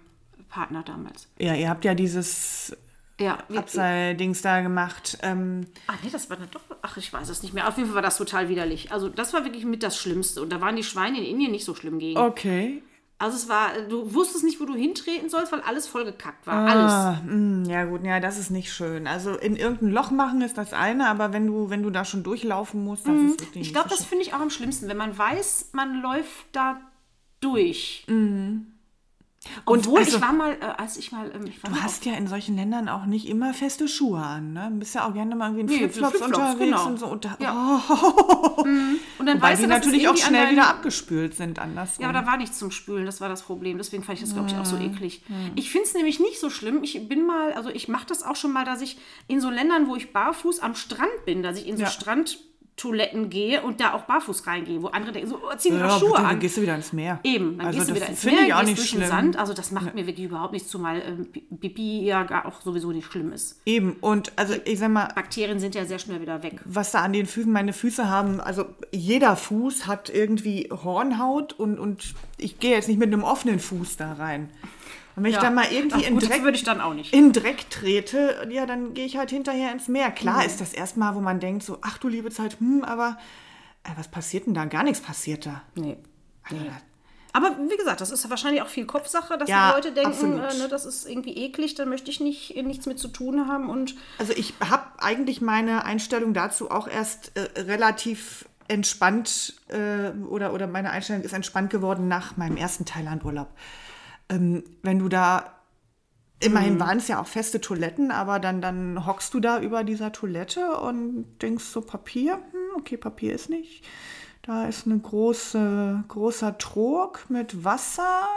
Partner 0.50 0.84
damals. 0.84 1.27
Ja, 1.39 1.56
ihr 1.56 1.68
habt 1.70 1.84
ja 1.84 1.96
dieses 1.96 2.75
Ja, 3.20 3.39
Abseil-Dings 3.53 4.41
da 4.44 4.62
gemacht. 4.62 5.18
Ähm, 5.24 5.65
Ach 5.88 5.98
nee, 6.03 6.10
das 6.12 6.29
war 6.29 6.38
dann 6.38 6.50
doch. 6.51 6.62
Ach, 6.82 6.96
ich 6.98 7.12
weiß 7.12 7.27
es 7.29 7.41
nicht 7.44 7.53
mehr. 7.53 7.68
Auf 7.68 7.75
jeden 7.77 7.88
Fall 7.89 7.96
war 7.96 8.01
das 8.03 8.18
total 8.18 8.50
widerlich. 8.50 8.91
Also, 8.91 9.10
das 9.10 9.34
war 9.34 9.44
wirklich 9.44 9.65
mit 9.65 9.84
das 9.84 9.98
Schlimmste. 9.98 10.41
Und 10.41 10.50
da 10.51 10.62
waren 10.62 10.75
die 10.75 10.84
Schweine 10.84 11.18
in 11.20 11.25
Indien 11.25 11.51
nicht 11.51 11.65
so 11.65 11.75
schlimm 11.75 12.00
gegen. 12.00 12.18
okay. 12.20 12.82
Also, 13.20 13.36
es 13.36 13.50
war, 13.50 13.74
du 13.90 14.14
wusstest 14.14 14.46
nicht, 14.46 14.60
wo 14.62 14.66
du 14.66 14.76
hintreten 14.76 15.30
sollst, 15.30 15.52
weil 15.52 15.60
alles 15.62 15.88
vollgekackt 15.88 16.48
war. 16.48 16.68
Alles. 16.68 16.92
Ah, 16.92 17.22
mm, 17.26 17.66
ja 17.66 17.84
gut, 17.84 18.04
ja, 18.06 18.20
das 18.22 18.40
ist 18.40 18.50
nicht 18.50 18.72
schön. 18.72 19.08
Also 19.08 19.36
in 19.38 19.58
irgendein 19.58 19.90
Loch 19.92 20.10
machen 20.10 20.42
ist 20.42 20.58
das 20.58 20.74
eine, 20.74 21.08
aber 21.10 21.34
wenn 21.34 21.46
du, 21.46 21.70
wenn 21.70 21.84
du 21.84 21.90
da 21.90 22.06
schon 22.06 22.24
durchlaufen 22.24 22.84
musst, 22.84 23.06
das 23.06 23.16
ist 23.16 23.42
wirklich 23.42 23.68
Ich 23.68 23.74
glaube, 23.74 23.90
so 23.90 23.96
das 23.96 24.06
finde 24.06 24.24
ich 24.24 24.34
auch 24.34 24.40
am 24.40 24.50
schlimmsten, 24.50 24.88
wenn 24.88 24.98
man 24.98 25.18
weiß, 25.18 25.70
man 25.74 26.02
läuft 26.02 26.46
da 26.54 26.80
durch. 27.42 28.06
Und 29.65 29.79
Obwohl, 29.88 30.00
also- 30.00 30.17
ich 30.17 30.22
war 30.22 30.34
mal, 30.34 30.51
äh, 30.60 30.65
als 30.77 30.98
ich 30.98 31.12
mal, 31.13 31.31
ähm, 31.34 31.46
ich 31.48 31.63
war 31.63 31.69
Du 31.69 31.75
mal 31.77 31.84
hast 31.84 32.03
ja 32.05 32.13
in 32.13 32.27
solchen 32.27 32.58
Ländern 32.58 32.89
auch 32.89 33.05
nicht 33.05 33.25
immer 33.27 33.53
feste 33.53 33.88
Schuhe 33.88 34.19
an, 34.19 34.51
ne? 34.53 34.67
Du 34.72 34.79
bist 34.79 34.93
ja 34.96 35.08
auch 35.08 35.13
gerne 35.13 35.34
mal 35.36 35.48
irgendwie 35.55 35.75
in 35.75 35.81
Nee, 35.84 35.89
Flipflops 35.89 36.22
unterwegs 36.22 36.60
genau. 36.60 36.86
und 36.88 37.00
so. 37.00 37.08
Und 37.08 37.24
da, 37.25 37.38
Ja. 37.39 37.81
oh, 37.89 38.62
und 39.17 39.25
dann 39.25 39.38
Wobei 39.38 39.51
weißt 39.51 39.62
die 39.62 39.65
du, 39.67 39.69
natürlich 39.69 40.08
auch 40.10 40.17
schnell 40.17 40.43
deinen- 40.43 40.51
wieder 40.51 40.67
abgespült 40.67 41.36
sind, 41.36 41.58
andersrum. 41.58 42.03
Ja, 42.03 42.10
aber 42.10 42.19
da 42.19 42.27
war 42.27 42.36
nichts 42.38 42.60
zum 42.60 42.69
Spülen, 42.72 43.05
das 43.05 43.22
war 43.22 43.29
das 43.29 43.41
Problem. 43.43 43.77
Deswegen 43.77 44.03
fand 44.03 44.17
ich 44.19 44.25
das, 44.25 44.34
glaube 44.34 44.50
ich, 44.50 44.55
auch 44.58 44.65
so 44.65 44.77
Hm. 44.77 44.91
eklig. 44.93 45.22
Ich 45.55 45.72
finde 45.72 45.88
es 45.88 45.93
nämlich 45.93 46.19
nicht 46.19 46.39
so 46.39 46.50
schlimm. 46.50 46.84
Ich 46.84 47.08
bin 47.08 47.25
mal, 47.25 47.53
also 47.53 47.69
ich 47.69 47.88
mache 47.88 48.08
das 48.08 48.24
auch 48.24 48.36
schon 48.36 48.51
mal, 48.51 48.65
dass 48.65 48.81
ich 48.81 48.98
in 49.27 49.39
so 49.39 49.50
Ländern, 49.50 49.88
wo 49.88 49.96
ich 49.96 50.12
barfuß 50.12 50.60
am 50.60 50.75
Strand 50.75 51.25
bin, 51.25 51.43
dass 51.43 51.58
ich 51.58 51.65
in 51.65 51.77
so 51.77 51.84
Ja. 51.84 51.89
Strandtoiletten 52.79 53.29
gehe 53.29 53.62
und 53.62 53.79
da 53.81 53.93
auch 53.93 54.03
barfuß 54.03 54.48
reingehe, 54.48 54.81
wo 54.81 54.88
andere 54.88 55.12
denken, 55.12 55.29
so, 55.29 55.36
oh, 55.38 55.55
zieh 55.57 55.69
dir 55.69 55.79
ja, 55.79 55.89
Schuhe 55.89 56.09
bitte, 56.09 56.19
an. 56.19 56.24
dann 56.29 56.39
gehst 56.39 56.57
du 56.57 56.62
wieder 56.62 56.75
ins 56.75 56.93
Meer. 56.93 57.19
Eben, 57.24 57.57
dann 57.57 57.67
Also 57.67 57.79
gehst 57.79 57.89
du 57.89 57.95
wieder 57.95 58.07
ins 58.07 58.24
Meer, 58.24 58.33
ich 58.45 58.53
auch 58.53 58.59
gehst 58.59 58.69
nicht 58.69 58.79
durch 58.79 58.89
schlimm. 58.89 59.01
den 59.01 59.09
Sand. 59.09 59.38
Also 59.38 59.53
das 59.53 59.71
macht 59.71 59.95
mir 59.95 60.07
wirklich 60.07 60.25
überhaupt 60.25 60.53
nichts, 60.53 60.69
zumal 60.69 61.01
ähm, 61.01 61.27
Pipi 61.59 62.03
ja 62.05 62.24
gar 62.24 62.45
auch 62.45 62.62
sowieso 62.62 62.91
nicht 62.91 63.05
schlimm 63.12 63.31
ist. 63.33 63.62
Eben. 63.65 63.98
Und 64.01 64.31
also 64.36 64.55
ich 64.65 64.79
sag 64.79 64.89
mal, 64.91 65.07
Bakterien 65.13 65.59
sind 65.59 65.75
ja 65.75 65.86
sehr 65.86 66.00
schnell 66.00 66.21
wieder 66.21 66.41
weg. 66.43 66.62
was 66.65 66.91
da 66.91 67.01
an 67.01 67.13
den 67.13 67.25
Füßen, 67.25 67.51
meine 67.51 67.74
Füße 67.74 68.09
haben, 68.09 68.39
also 68.39 68.65
jeder 68.91 69.36
Fuß 69.36 69.88
hat 69.88 70.09
irgendwie 70.09 70.69
Hornhaut 70.71 71.53
und, 71.53 71.79
und 71.79 72.13
ich 72.38 72.59
gehe 72.59 72.71
jetzt 72.71 72.88
nicht 72.88 73.00
mit 73.00 73.12
einem 73.12 73.24
offenen 73.24 73.59
Fuß 73.59 73.98
da 73.98 74.13
rein. 74.13 74.50
Und 75.20 75.26
wenn 75.26 75.32
ich 75.32 75.38
dann 75.38 75.54
mal 75.54 75.66
irgendwie 75.70 76.06
Ach, 76.06 76.10
in 76.10 76.18
Dreck, 76.18 76.44
würde 76.44 76.56
ich 76.58 76.64
dann 76.64 76.80
auch 76.80 76.94
nicht. 76.94 77.14
in 77.14 77.34
Dreck 77.34 77.70
trete, 77.70 78.48
ja, 78.50 78.66
dann 78.66 78.94
gehe 78.94 79.06
ich 79.06 79.18
halt 79.18 79.32
hinterher 79.32 79.74
ins 79.74 79.90
Meer. 79.90 80.12
Mhm. 80.12 80.16
Klar 80.16 80.46
ist 80.46 80.62
das 80.62 80.72
erstmal, 80.72 81.14
wo 81.14 81.20
man 81.20 81.42
denkt, 81.42 81.64
so, 81.64 81.78
ach 81.82 81.98
du 81.98 82.08
liebe 82.08 82.32
Zeit, 82.32 82.58
hm, 82.62 82.86
aber 82.86 83.18
äh, 83.84 83.90
was 83.98 84.08
passiert 84.08 84.48
denn 84.48 84.54
da? 84.54 84.64
Gar 84.64 84.84
nichts 84.84 85.02
passiert 85.02 85.46
da. 85.46 85.62
Nee. 85.76 85.98
Also, 86.50 86.64
Aber 87.34 87.58
wie 87.70 87.76
gesagt, 87.76 88.00
das 88.00 88.12
ist 88.12 88.30
wahrscheinlich 88.30 88.62
auch 88.62 88.70
viel 88.70 88.86
Kopfsache, 88.86 89.38
dass 89.38 89.50
Ja, 89.50 89.72
die 89.72 89.76
Leute 89.76 89.92
denken, 89.92 90.40
äh, 90.40 90.54
ne, 90.56 90.68
das 90.70 90.86
ist 90.86 91.06
irgendwie 91.06 91.36
eklig, 91.36 91.76
da 91.76 91.86
möchte 91.86 92.10
ich 92.12 92.22
nicht, 92.22 92.56
nichts 92.56 92.86
mit 92.86 92.98
zu 92.98 93.10
tun 93.10 93.46
haben. 93.50 93.70
Und 93.70 93.96
Also 94.20 94.32
ich 94.32 94.54
habe 94.70 94.86
eigentlich 95.00 95.42
meine 95.42 95.84
Einstellung 95.84 96.34
dazu 96.34 96.72
auch 96.72 96.88
erst 96.88 97.34
äh, 97.36 97.60
relativ 97.60 98.46
entspannt 98.70 99.56
äh, 99.68 100.12
oder, 100.28 100.54
oder 100.54 100.68
meine 100.68 100.92
Einstellung 100.92 101.24
ist 101.24 101.34
entspannt 101.34 101.72
geworden 101.72 102.08
nach 102.08 102.38
meinem 102.38 102.56
ersten 102.56 102.86
Thailand-Urlaub. 102.86 103.50
Ähm, 104.29 104.63
wenn 104.83 105.00
du 105.00 105.09
da, 105.09 105.55
immerhin 106.39 106.79
waren 106.79 106.98
es 107.00 107.07
ja 107.07 107.21
auch 107.21 107.27
feste 107.27 107.59
Toiletten, 107.59 108.12
aber 108.12 108.39
dann, 108.39 108.62
dann 108.62 109.05
hockst 109.05 109.33
du 109.33 109.39
da 109.39 109.59
über 109.59 109.83
dieser 109.83 110.12
Toilette 110.12 110.77
und 110.77 111.25
denkst 111.41 111.65
so, 111.65 111.81
Papier, 111.81 112.36
hm, 112.36 112.77
okay, 112.77 112.98
Papier 112.98 113.33
ist 113.33 113.50
nicht. 113.50 113.83
Da 114.41 114.67
ist 114.67 114.86
eine 114.86 114.98
große, 114.98 116.03
großer 116.07 116.57
Trog 116.57 117.29
mit 117.29 117.63
Wasser 117.63 118.27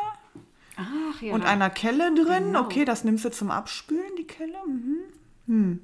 ach 0.76 1.22
ja. 1.22 1.32
und 1.32 1.44
einer 1.44 1.70
Kelle 1.70 2.12
drin. 2.14 2.46
Genau. 2.46 2.62
Okay, 2.62 2.84
das 2.84 3.04
nimmst 3.04 3.24
du 3.24 3.30
zum 3.30 3.50
Abspülen, 3.50 4.16
die 4.18 4.26
Kelle. 4.26 4.58
Mhm. 4.66 4.98
Hm. 5.46 5.80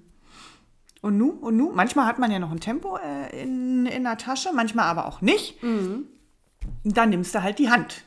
Und 1.00 1.16
nu, 1.16 1.30
und 1.30 1.56
nu. 1.56 1.72
Manchmal 1.72 2.06
hat 2.06 2.18
man 2.18 2.30
ja 2.30 2.38
noch 2.38 2.50
ein 2.50 2.60
Tempo 2.60 2.98
äh, 2.98 3.42
in, 3.42 3.86
in 3.86 4.02
der 4.04 4.18
Tasche, 4.18 4.50
manchmal 4.52 4.86
aber 4.86 5.06
auch 5.06 5.20
nicht. 5.20 5.62
Mhm. 5.62 6.06
Dann 6.84 7.10
nimmst 7.10 7.34
du 7.34 7.42
halt 7.42 7.58
die 7.58 7.70
Hand. 7.70 8.04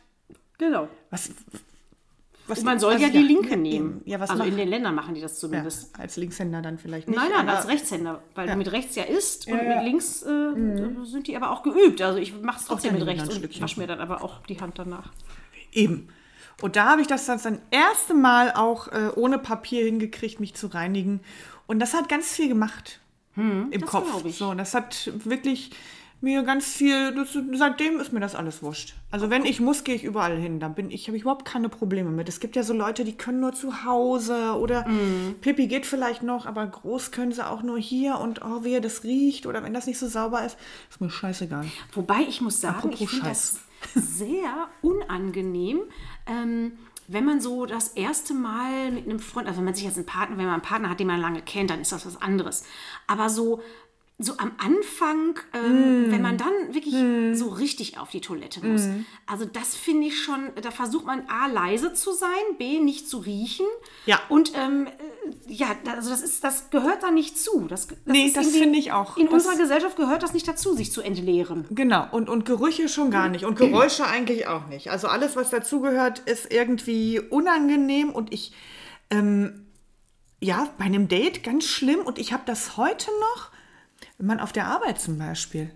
genau. 0.58 0.90
Was, 1.10 1.32
was 2.48 2.64
Man 2.64 2.80
soll 2.80 2.94
also 2.94 3.06
ja 3.06 3.12
die 3.12 3.20
Linke 3.20 3.52
ja, 3.52 3.56
nehmen. 3.56 3.98
eben. 3.98 4.02
Ja, 4.06 4.20
was 4.20 4.30
also 4.30 4.44
macht, 4.44 4.52
in 4.52 4.58
den 4.58 4.68
Ländern 4.68 4.96
machen 4.96 5.14
die 5.14 5.22
das 5.22 5.34
ja, 5.34 5.40
zumindest. 5.40 5.98
als 6.00 6.18
Linkshänder 6.18 6.62
dann 6.62 6.78
vielleicht 6.78 7.08
nicht. 7.08 7.18
Nein, 7.18 7.30
nein, 7.34 7.48
als 7.50 7.68
Rechtshänder, 7.68 8.22
weil 8.36 8.48
du 8.48 8.56
mit 8.56 8.72
rechts 8.72 8.96
ja 8.96 9.04
isst 9.04 9.48
und 9.48 9.54
Ja, 9.54 9.64
ja. 9.64 9.76
mit 9.76 9.86
links 9.86 10.22
äh, 10.24 11.04
sind 11.04 11.28
die 11.28 11.36
aber 11.36 11.52
auch 11.52 11.64
geübt. 11.64 12.02
Also 12.02 12.20
ich 12.20 12.40
mache 12.42 12.60
es 12.60 12.66
trotzdem 12.66 12.94
mit 12.94 13.06
nehmen 13.06 13.20
rechts 13.20 13.36
und 13.36 13.62
wasche 13.62 13.80
mir 13.80 13.88
dann 13.88 14.00
aber 14.00 14.24
auch 14.24 14.44
die 14.48 14.60
Hand 14.60 14.80
danach. 14.80 15.12
Eben. 15.72 16.10
Und 16.62 16.76
da 16.76 16.86
habe 16.86 17.02
ich 17.02 17.08
das 17.08 17.26
dann 17.26 17.40
das 17.42 17.54
erste 17.72 18.14
Mal 18.14 18.52
auch 18.52 18.88
äh, 18.90 19.12
ohne 19.16 19.40
Papier 19.40 19.86
hingekriegt, 19.86 20.40
mich 20.40 20.54
zu 20.54 20.68
reinigen. 20.68 21.22
Und 21.68 21.80
das 21.80 21.94
hat 21.94 22.10
ganz 22.10 22.32
viel 22.32 22.50
gemacht 22.50 23.00
im 23.36 23.44
Hm, 23.44 23.72
das 23.72 23.90
Kopf. 23.90 24.08
So, 24.32 24.54
das 24.54 24.74
hat 24.74 25.12
wirklich 25.24 25.72
mir 26.22 26.44
ganz 26.44 26.66
viel. 26.66 27.14
Das, 27.16 27.38
seitdem 27.54 28.00
ist 28.00 28.14
mir 28.14 28.20
das 28.20 28.36
alles 28.36 28.62
wurscht. 28.64 28.96
Also 29.10 29.30
wenn 29.30 29.46
ich 29.46 29.60
muss, 29.60 29.84
gehe 29.84 29.96
ich 29.96 30.04
überall 30.04 30.38
hin. 30.38 30.60
Da 30.60 30.68
bin 30.68 30.92
ich, 30.92 31.08
habe 31.08 31.18
ich 31.18 31.24
überhaupt 31.24 31.46
keine 31.46 31.70
Probleme 31.70 32.12
mit. 32.12 32.30
Es 32.30 32.40
gibt 32.40 32.56
ja 32.56 32.64
so 32.64 32.74
Leute, 32.74 33.04
die 33.04 33.18
können 33.18 33.40
nur 33.40 33.54
zu 33.54 33.84
Hause 33.84 34.56
oder 34.58 34.86
Hm. 34.86 35.36
Pipi 35.42 35.68
geht 35.68 35.86
vielleicht 35.86 36.24
noch, 36.24 36.46
aber 36.46 36.66
groß 36.66 37.12
können 37.12 37.32
sie 37.32 37.46
auch 37.46 37.64
nur 37.64 37.78
hier 37.80 38.20
und 38.20 38.42
oh, 38.44 38.64
wehe, 38.64 38.82
das 38.82 39.04
riecht 39.04 39.46
oder 39.46 39.64
wenn 39.64 39.74
das 39.74 39.88
nicht 39.88 39.98
so 39.98 40.08
sauber 40.08 40.46
ist, 40.46 40.58
ist 40.90 41.02
mir 41.02 41.10
scheißegal. 41.10 41.66
Wobei 41.94 42.22
ich 42.28 42.42
muss 42.42 42.62
sagen, 42.62 42.78
Apropos 42.78 43.02
ich 43.02 43.10
finde 43.10 43.30
das 43.30 43.60
sehr 43.96 44.68
unangenehm, 44.82 45.82
ähm, 46.28 46.74
wenn 47.08 47.26
man 47.26 47.42
so 47.42 47.66
das 47.66 47.90
erste 47.90 48.34
Mal 48.34 48.92
mit 48.92 49.06
einem 49.06 49.20
Freund, 49.20 49.48
also 49.48 49.58
wenn 49.58 49.66
man 49.66 49.74
sich 49.74 49.84
jetzt 49.84 49.98
einen 49.98 50.06
Partner, 50.06 50.38
wenn 50.38 50.46
man 50.46 50.54
einen 50.56 50.62
Partner 50.64 50.90
hat, 50.90 51.00
den 51.00 51.08
man 51.08 51.20
lange 51.20 51.42
kennt, 51.42 51.70
dann 51.70 51.82
ist 51.82 51.92
das 51.92 52.06
was 52.06 52.22
anderes. 52.22 52.64
Aber 53.08 53.30
so 53.30 53.62
so 54.24 54.34
am 54.38 54.52
Anfang, 54.58 55.40
ähm, 55.54 56.08
Mm. 56.08 56.12
wenn 56.12 56.22
man 56.22 56.38
dann 56.38 56.52
wirklich 56.74 56.94
so 57.38 57.50
richtig 57.50 57.98
auf 57.98 58.10
die 58.12 58.22
Toilette 58.22 58.66
muss. 58.66 58.84
Also 59.26 59.46
das 59.46 59.76
finde 59.76 60.08
ich 60.08 60.22
schon, 60.22 60.52
da 60.62 60.72
versucht 60.72 61.06
man 61.06 61.24
A, 61.28 61.48
leise 61.48 61.94
zu 61.94 62.12
sein, 62.14 62.30
B, 62.58 62.80
nicht 62.80 63.08
zu 63.10 63.20
riechen. 63.20 63.66
Ja. 64.06 64.20
Und 64.30 64.54
ähm, 64.56 64.88
äh, 64.88 64.92
ja, 65.54 65.76
also 65.94 66.10
das 66.10 66.22
ist, 66.22 66.44
das 66.44 66.70
gehört 66.70 67.04
da 67.04 67.12
nicht 67.12 67.38
zu. 67.40 67.66
Das, 67.68 67.88
das 67.88 67.98
Nee, 68.06 68.32
das 68.34 68.48
finde 68.50 68.78
ich 68.80 68.92
auch. 68.92 69.18
In 69.18 69.26
Das- 69.26 69.34
unserer 69.34 69.56
Gesellschaft 69.58 69.96
gehört 69.98 70.24
das 70.24 70.34
nicht 70.34 70.48
dazu, 70.48 70.74
sich 70.76 70.92
zu 70.92 71.02
entleeren. 71.02 71.66
Genau, 71.72 72.08
und, 72.12 72.30
und 72.30 72.46
Gerüche 72.46 72.90
schon 72.90 73.12
gar 73.12 73.30
nicht 73.30 73.46
und 73.46 73.58
Geräusche 73.58 74.06
eigentlich 74.06 74.48
auch 74.48 74.68
nicht. 74.68 74.90
Also 74.92 75.08
alles, 75.08 75.36
was 75.36 75.50
dazugehört, 75.50 76.20
ist 76.20 76.52
irgendwie 76.52 77.20
unangenehm 77.20 78.10
und 78.12 78.34
ich, 78.34 78.54
ähm, 79.10 79.68
ja, 80.40 80.70
bei 80.78 80.86
einem 80.86 81.08
Date 81.08 81.44
ganz 81.44 81.66
schlimm 81.66 82.00
und 82.00 82.18
ich 82.18 82.34
habe 82.34 82.44
das 82.46 82.76
heute 82.78 83.12
noch, 83.36 83.51
wenn 84.22 84.28
man 84.28 84.40
auf 84.40 84.52
der 84.52 84.68
Arbeit 84.68 85.02
zum 85.02 85.18
Beispiel, 85.18 85.72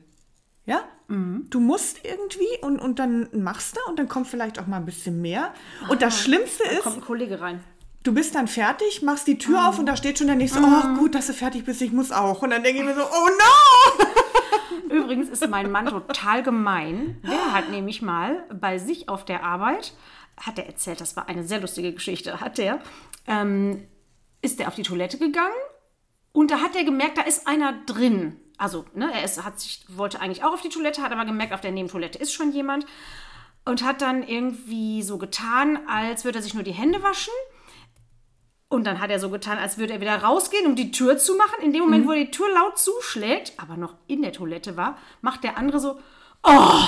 ja, 0.67 0.83
du 1.07 1.59
musst 1.59 2.05
irgendwie 2.05 2.47
und, 2.61 2.79
und 2.79 2.99
dann 2.99 3.27
machst 3.33 3.75
du 3.75 3.79
und 3.89 3.97
dann 3.97 4.07
kommt 4.07 4.27
vielleicht 4.27 4.59
auch 4.59 4.67
mal 4.67 4.77
ein 4.77 4.85
bisschen 4.85 5.19
mehr. 5.19 5.51
Und 5.89 6.03
das 6.03 6.21
Schlimmste 6.21 6.63
ist, 6.63 6.83
Kommt 6.83 6.97
ein 6.97 7.01
Kollege 7.01 7.41
rein. 7.41 7.63
du 8.03 8.13
bist 8.13 8.35
dann 8.35 8.47
fertig, 8.47 9.01
machst 9.01 9.25
die 9.25 9.39
Tür 9.39 9.67
auf 9.67 9.79
und 9.79 9.87
da 9.87 9.95
steht 9.95 10.19
schon 10.19 10.27
der 10.27 10.35
nächste, 10.35 10.59
oh 10.59 10.95
gut, 10.99 11.15
dass 11.15 11.25
du 11.25 11.33
fertig 11.33 11.65
bist, 11.65 11.81
ich 11.81 11.91
muss 11.91 12.11
auch. 12.11 12.43
Und 12.43 12.51
dann 12.51 12.61
denke 12.61 12.81
ich 12.81 12.85
mir 12.85 12.93
so, 12.93 13.01
oh 13.01 13.29
no! 13.99 14.05
Übrigens 14.95 15.29
ist 15.29 15.47
mein 15.49 15.71
Mann 15.71 15.87
total 15.87 16.43
gemein. 16.43 17.17
Der 17.23 17.51
hat 17.51 17.71
nämlich 17.71 18.03
mal 18.03 18.43
bei 18.53 18.77
sich 18.77 19.09
auf 19.09 19.25
der 19.25 19.43
Arbeit, 19.43 19.93
hat 20.37 20.59
er 20.59 20.67
erzählt, 20.67 21.01
das 21.01 21.15
war 21.15 21.27
eine 21.27 21.43
sehr 21.43 21.61
lustige 21.61 21.93
Geschichte, 21.93 22.41
hat 22.41 22.59
der, 22.59 22.79
ähm, 23.25 23.87
ist 24.43 24.59
er 24.59 24.67
auf 24.67 24.75
die 24.75 24.83
Toilette 24.83 25.17
gegangen 25.17 25.55
und 26.35 26.51
da 26.51 26.59
hat 26.59 26.75
er 26.75 26.83
gemerkt, 26.83 27.17
da 27.17 27.21
ist 27.21 27.47
einer 27.47 27.71
drin. 27.85 28.37
Also, 28.57 28.85
ne, 28.93 29.09
er 29.13 29.23
ist, 29.23 29.41
hat 29.43 29.57
sich, 29.57 29.85
wollte 29.87 30.19
eigentlich 30.19 30.43
auch 30.43 30.51
auf 30.51 30.61
die 30.61 30.69
Toilette, 30.69 31.01
hat 31.01 31.13
aber 31.13 31.23
gemerkt, 31.23 31.53
auf 31.53 31.61
der 31.61 31.71
Nebentoilette 31.71 32.19
ist 32.19 32.33
schon 32.33 32.51
jemand 32.51 32.85
und 33.63 33.83
hat 33.83 34.01
dann 34.01 34.21
irgendwie 34.21 35.01
so 35.01 35.17
getan, 35.17 35.79
als 35.87 36.25
würde 36.25 36.39
er 36.39 36.41
sich 36.41 36.53
nur 36.53 36.63
die 36.63 36.73
Hände 36.73 37.01
waschen. 37.01 37.33
Und 38.67 38.85
dann 38.85 38.99
hat 38.99 39.11
er 39.11 39.19
so 39.21 39.29
getan, 39.29 39.57
als 39.57 39.77
würde 39.77 39.93
er 39.93 40.01
wieder 40.01 40.17
rausgehen, 40.17 40.65
um 40.65 40.75
die 40.75 40.91
Tür 40.91 41.17
zu 41.17 41.35
machen. 41.35 41.63
In 41.63 41.71
dem 41.71 41.83
Moment, 41.83 42.05
wo 42.05 42.11
er 42.11 42.25
die 42.25 42.31
Tür 42.31 42.53
laut 42.53 42.77
zuschlägt, 42.77 43.53
aber 43.55 43.77
noch 43.77 43.95
in 44.07 44.21
der 44.21 44.33
Toilette 44.33 44.75
war, 44.75 44.97
macht 45.21 45.45
der 45.45 45.57
andere 45.57 45.79
so, 45.79 45.99
oh! 46.43 46.83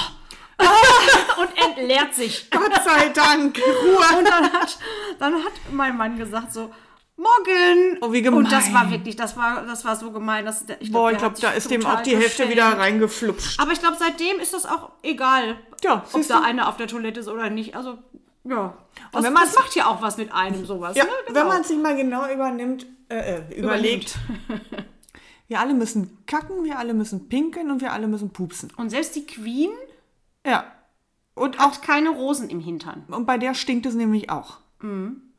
und 1.42 1.50
entleert 1.64 2.14
sich. 2.14 2.52
Gott 2.52 2.84
sei 2.84 3.10
Dank, 3.10 3.58
Ruhe. 3.58 4.18
Und 4.18 4.26
dann 4.26 4.52
hat, 4.52 4.78
dann 5.20 5.36
hat 5.36 5.54
mein 5.72 5.96
Mann 5.96 6.18
gesagt 6.18 6.52
so, 6.52 6.74
morgen. 7.18 7.98
Oh, 8.02 8.12
wie 8.14 8.22
gemein. 8.22 8.40
Und 8.46 8.52
das 8.52 8.72
war 8.74 8.90
wirklich, 8.90 9.16
das 9.16 9.36
war, 9.36 9.64
das 9.66 9.84
war 9.84 9.96
so 9.96 10.12
gemein. 10.12 10.46
Dass, 10.46 10.66
ich 10.80 10.92
Boah, 10.92 11.10
der 11.10 11.14
ich 11.14 11.18
glaube, 11.20 11.36
da 11.42 11.52
ist 11.52 11.70
dem 11.70 11.86
auch 11.86 12.02
die 12.02 12.16
Hälfte 12.16 12.50
wieder 12.50 12.66
reingeflupscht. 12.78 13.60
Aber 13.60 13.72
ich 13.72 13.80
glaube, 13.80 13.98
seitdem 14.00 14.40
ist 14.40 14.54
das 14.54 14.66
auch 14.66 14.92
egal, 15.04 15.58
Ja, 15.84 16.04
ob 16.14 16.28
da 16.28 16.42
einer 16.42 16.70
auf 16.70 16.78
der 16.78 16.88
Toilette 16.88 17.20
ist 17.20 17.28
oder 17.28 17.50
nicht. 17.50 17.76
Also, 17.76 17.98
ja. 18.44 18.78
Das, 19.12 19.24
wenn 19.24 19.34
man's- 19.34 19.54
das 19.54 19.64
macht 19.64 19.76
ja 19.76 19.88
auch 19.88 20.02
was 20.02 20.18
mit 20.18 20.32
einem, 20.32 20.66
sowas. 20.66 20.96
Ja, 20.96 21.04
ne? 21.04 21.10
wenn 21.32 21.48
man 21.48 21.64
sich 21.64 21.78
mal 21.78 21.96
genau 21.96 22.28
übernimmt, 22.32 22.86
äh, 23.10 23.36
äh, 23.40 23.60
überlegt. 23.60 24.16
Wir 25.50 25.62
alle 25.62 25.74
müssen 25.74 26.26
kacken, 26.26 26.66
wir 26.66 26.78
alle 26.78 26.94
müssen 26.94 27.30
pinkeln 27.30 27.72
und 27.72 27.80
wir 27.80 27.94
alle 27.94 28.08
müssen 28.08 28.32
pupsen. 28.34 28.70
Und 28.76 28.90
selbst 28.90 29.16
die 29.16 29.26
Queen 29.26 29.70
Ja. 30.46 30.66
Und 31.36 31.62
auch 31.62 31.72
hat 31.72 31.82
keine 31.82 32.10
Rosen 32.10 32.50
im 32.50 32.60
Hintern. 32.60 33.06
und 33.08 33.26
bei 33.26 33.38
der 33.38 33.54
stinkt 33.54 33.86
es 33.86 33.94
nämlich 33.94 34.30
auch. 34.30 34.58
So, 34.82 34.88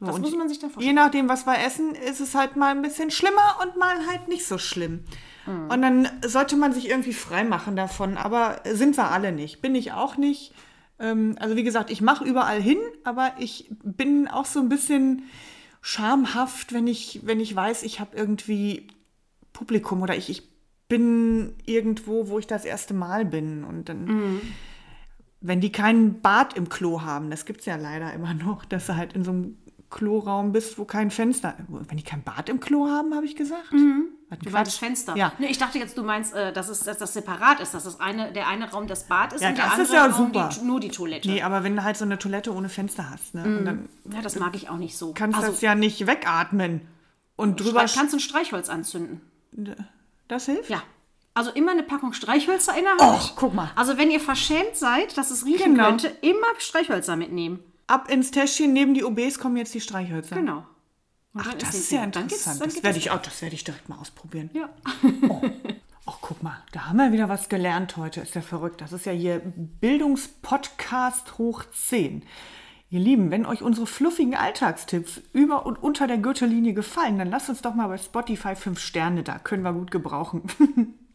Das 0.00 0.14
und 0.14 0.20
muss 0.22 0.34
man 0.36 0.48
sich 0.48 0.58
dann 0.58 0.70
vorstellen. 0.70 0.96
Je 0.96 1.02
nachdem, 1.02 1.28
was 1.28 1.46
wir 1.46 1.58
essen, 1.58 1.94
ist 1.94 2.20
es 2.20 2.34
halt 2.34 2.56
mal 2.56 2.70
ein 2.70 2.82
bisschen 2.82 3.10
schlimmer 3.10 3.58
und 3.62 3.76
mal 3.76 4.06
halt 4.06 4.28
nicht 4.28 4.46
so 4.46 4.56
schlimm. 4.58 5.04
Mhm. 5.46 5.70
Und 5.70 5.82
dann 5.82 6.08
sollte 6.24 6.56
man 6.56 6.72
sich 6.72 6.88
irgendwie 6.88 7.12
frei 7.12 7.42
machen 7.42 7.74
davon. 7.74 8.16
Aber 8.16 8.60
sind 8.64 8.96
wir 8.96 9.10
alle 9.10 9.32
nicht. 9.32 9.60
Bin 9.60 9.74
ich 9.74 9.92
auch 9.92 10.16
nicht. 10.16 10.54
Ähm, 11.00 11.36
also 11.40 11.56
wie 11.56 11.64
gesagt, 11.64 11.90
ich 11.90 12.00
mache 12.00 12.24
überall 12.24 12.62
hin, 12.62 12.78
aber 13.02 13.32
ich 13.38 13.70
bin 13.82 14.28
auch 14.28 14.46
so 14.46 14.60
ein 14.60 14.68
bisschen 14.68 15.22
schamhaft, 15.80 16.72
wenn 16.72 16.86
ich, 16.86 17.20
wenn 17.24 17.40
ich 17.40 17.54
weiß, 17.54 17.82
ich 17.82 17.98
habe 17.98 18.16
irgendwie 18.16 18.88
Publikum 19.52 20.02
oder 20.02 20.16
ich, 20.16 20.28
ich 20.30 20.42
bin 20.88 21.54
irgendwo, 21.66 22.28
wo 22.28 22.38
ich 22.38 22.46
das 22.46 22.64
erste 22.64 22.94
Mal 22.94 23.24
bin. 23.24 23.64
Und 23.64 23.88
dann 23.88 24.04
Mhm. 24.04 24.40
wenn 25.40 25.60
die 25.60 25.70
keinen 25.72 26.20
Bad 26.20 26.54
im 26.56 26.68
Klo 26.68 27.02
haben, 27.02 27.30
das 27.30 27.44
gibt 27.46 27.60
es 27.60 27.66
ja 27.66 27.76
leider 27.76 28.12
immer 28.12 28.34
noch, 28.34 28.64
dass 28.64 28.86
du 28.86 28.96
halt 28.96 29.12
in 29.12 29.24
so 29.24 29.30
einem 29.30 29.58
Kloraum 29.90 30.52
bist, 30.52 30.78
wo 30.78 30.84
kein 30.84 31.10
Fenster. 31.10 31.54
Wenn 31.68 31.96
die 31.96 32.02
kein 32.02 32.22
Bad 32.22 32.48
im 32.48 32.60
Klo 32.60 32.88
haben, 32.88 33.14
habe 33.14 33.24
ich 33.24 33.36
gesagt. 33.36 33.72
Ein 33.72 34.08
Du 34.44 34.50
meinst 34.50 34.72
Quatsch. 34.72 34.78
Fenster. 34.78 35.16
Ja. 35.16 35.32
Nee, 35.38 35.46
ich 35.46 35.56
dachte 35.56 35.78
jetzt, 35.78 35.96
du 35.96 36.02
meinst, 36.02 36.34
äh, 36.34 36.52
dass, 36.52 36.68
es, 36.68 36.80
dass 36.80 36.98
das 36.98 37.14
separat 37.14 37.60
ist, 37.60 37.72
dass 37.72 37.84
das 37.84 37.98
eine, 37.98 38.30
der 38.32 38.46
eine 38.46 38.70
Raum 38.70 38.86
das 38.86 39.04
Bad 39.04 39.32
ist 39.32 39.40
Ja, 39.40 39.48
und 39.48 39.56
der 39.56 39.64
das 39.64 39.72
andere 39.72 39.86
ist 39.88 39.92
ja 39.94 40.06
Raum. 40.06 40.32
Die, 40.32 40.64
nur 40.66 40.80
die 40.80 40.90
Toilette. 40.90 41.28
Nee, 41.30 41.40
aber 41.42 41.64
wenn 41.64 41.74
du 41.76 41.82
halt 41.82 41.96
so 41.96 42.04
eine 42.04 42.18
Toilette 42.18 42.52
ohne 42.54 42.68
Fenster 42.68 43.08
hast, 43.08 43.34
ne, 43.34 43.44
und 43.44 43.64
dann 43.64 43.88
Ja, 44.12 44.20
das 44.20 44.38
mag 44.38 44.54
ich 44.54 44.68
auch 44.68 44.76
nicht 44.76 44.98
so. 44.98 45.14
kannst 45.14 45.38
du 45.38 45.40
also, 45.42 45.52
das 45.52 45.62
ja 45.62 45.74
nicht 45.74 46.06
wegatmen. 46.06 46.82
Und 47.36 47.58
drüber. 47.60 47.80
Streich- 47.88 47.94
kannst 47.96 48.12
du 48.12 48.18
ein 48.18 48.20
Streichholz 48.20 48.68
anzünden. 48.68 49.22
Das 50.28 50.44
hilft? 50.44 50.68
Ja. 50.68 50.82
Also 51.32 51.50
immer 51.52 51.70
eine 51.70 51.84
Packung 51.84 52.12
Streichhölzer 52.12 52.76
in 52.76 52.82
der 52.84 52.92
Hand. 52.92 53.00
Och, 53.00 53.36
guck 53.36 53.54
mal. 53.54 53.70
Also 53.76 53.96
wenn 53.96 54.10
ihr 54.10 54.20
verschämt 54.20 54.74
seid, 54.76 55.16
dass 55.16 55.30
es 55.30 55.46
riechen 55.46 55.72
Genau. 55.74 55.86
könnte, 55.86 56.08
immer 56.20 56.46
Streichhölzer 56.58 57.16
mitnehmen. 57.16 57.60
Ab 57.88 58.10
ins 58.10 58.30
Täschchen 58.30 58.72
neben 58.72 58.94
die 58.94 59.02
OBs 59.02 59.38
kommen 59.38 59.56
jetzt 59.56 59.74
die 59.74 59.80
Streichhölzer. 59.80 60.36
Genau. 60.36 60.64
Und 61.32 61.42
Ach, 61.46 61.54
das 61.54 61.74
ist 61.74 61.90
ja 61.90 62.04
interessant. 62.04 62.64
Das 62.64 62.82
werde 62.82 62.98
ich 62.98 63.10
auch, 63.10 63.20
das 63.20 63.42
werde 63.42 63.54
ich 63.54 63.64
direkt 63.64 63.88
mal 63.88 63.96
ausprobieren. 63.98 64.50
Ja. 64.52 64.68
Ach, 66.06 66.18
guck 66.20 66.42
mal, 66.42 66.62
da 66.72 66.86
haben 66.86 66.98
wir 66.98 67.12
wieder 67.12 67.28
was 67.28 67.48
gelernt 67.48 67.96
heute. 67.96 68.20
Ist 68.20 68.34
ja 68.34 68.42
verrückt. 68.42 68.80
Das 68.82 68.92
ist 68.92 69.06
ja 69.06 69.12
hier 69.12 69.40
Bildungspodcast 69.40 71.38
hoch 71.38 71.64
10. 71.72 72.24
Ihr 72.90 73.00
Lieben, 73.00 73.30
wenn 73.30 73.46
euch 73.46 73.62
unsere 73.62 73.86
fluffigen 73.86 74.34
Alltagstipps 74.34 75.22
über 75.32 75.66
und 75.66 75.82
unter 75.82 76.06
der 76.06 76.18
Gürtellinie 76.18 76.74
gefallen, 76.74 77.18
dann 77.18 77.30
lasst 77.30 77.48
uns 77.48 77.62
doch 77.62 77.74
mal 77.74 77.88
bei 77.88 77.98
Spotify 77.98 78.54
5 78.54 78.78
Sterne 78.78 79.22
da. 79.22 79.38
Können 79.38 79.62
wir 79.62 79.72
gut 79.72 79.90
gebrauchen. 79.90 80.42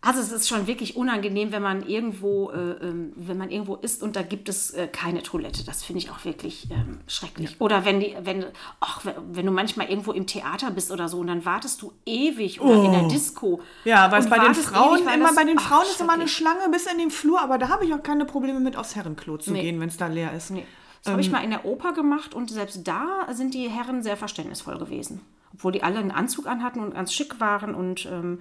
Also 0.00 0.20
es 0.20 0.30
ist 0.30 0.48
schon 0.48 0.68
wirklich 0.68 0.94
unangenehm, 0.96 1.50
wenn 1.50 1.62
man 1.62 1.84
irgendwo, 1.84 2.50
äh, 2.50 2.56
ähm, 2.86 3.12
wenn 3.16 3.36
man 3.36 3.50
irgendwo 3.50 3.74
ist 3.74 4.00
und 4.00 4.14
da 4.14 4.22
gibt 4.22 4.48
es 4.48 4.70
äh, 4.70 4.86
keine 4.86 5.24
Toilette. 5.24 5.64
Das 5.64 5.82
finde 5.82 5.98
ich 5.98 6.10
auch 6.10 6.24
wirklich 6.24 6.68
ähm, 6.70 7.00
schrecklich. 7.08 7.60
Oder 7.60 7.84
wenn 7.84 7.98
die, 7.98 8.16
wenn, 8.22 8.44
ach, 8.78 9.04
wenn- 9.04 9.46
du 9.46 9.50
manchmal 9.50 9.90
irgendwo 9.90 10.12
im 10.12 10.28
Theater 10.28 10.70
bist 10.70 10.92
oder 10.92 11.08
so 11.08 11.18
und 11.18 11.26
dann 11.26 11.44
wartest 11.44 11.82
du 11.82 11.92
ewig 12.06 12.60
oder 12.60 12.84
in 12.84 12.92
der 12.92 13.08
Disco. 13.08 13.54
Oh. 13.60 13.62
Ja, 13.84 14.12
weil 14.12 14.20
es 14.20 14.30
bei 14.30 14.38
den 14.38 14.54
Frauen 14.54 15.00
ewig, 15.02 15.14
immer 15.14 15.26
das- 15.26 15.34
bei 15.34 15.44
den 15.44 15.58
ach, 15.58 15.68
Frauen 15.68 15.82
ist 15.90 16.00
immer 16.00 16.12
eine. 16.12 16.28
Schlange 16.28 16.68
bis 16.70 16.86
in 16.86 16.98
den 16.98 17.10
Flur, 17.10 17.40
aber 17.40 17.58
da 17.58 17.68
habe 17.70 17.84
ich 17.84 17.92
auch 17.92 18.02
keine 18.04 18.26
Probleme 18.26 18.60
mit 18.60 18.76
aufs 18.76 18.94
Herrenklo 18.94 19.36
zu 19.38 19.50
Nee. 19.52 19.62
gehen, 19.62 19.80
wenn 19.80 19.88
es 19.88 19.96
da 19.96 20.06
leer 20.06 20.32
ist. 20.32 20.50
Nee. 20.50 20.64
Das 21.02 21.10
habe 21.10 21.22
ich 21.22 21.30
mal 21.32 21.42
in 21.42 21.50
der 21.50 21.64
Oper 21.64 21.92
gemacht 21.92 22.34
und 22.34 22.50
selbst 22.50 22.86
da 22.86 23.26
sind 23.32 23.54
die 23.54 23.68
Herren 23.68 24.04
sehr 24.04 24.16
verständnisvoll 24.16 24.78
gewesen. 24.78 25.22
Obwohl 25.54 25.72
die 25.72 25.82
alle 25.82 25.98
einen 25.98 26.12
Anzug 26.12 26.46
anhatten 26.46 26.78
und 26.78 26.94
ganz 26.94 27.12
schick 27.12 27.40
waren 27.40 27.74
und 27.74 28.06
ähm, 28.06 28.40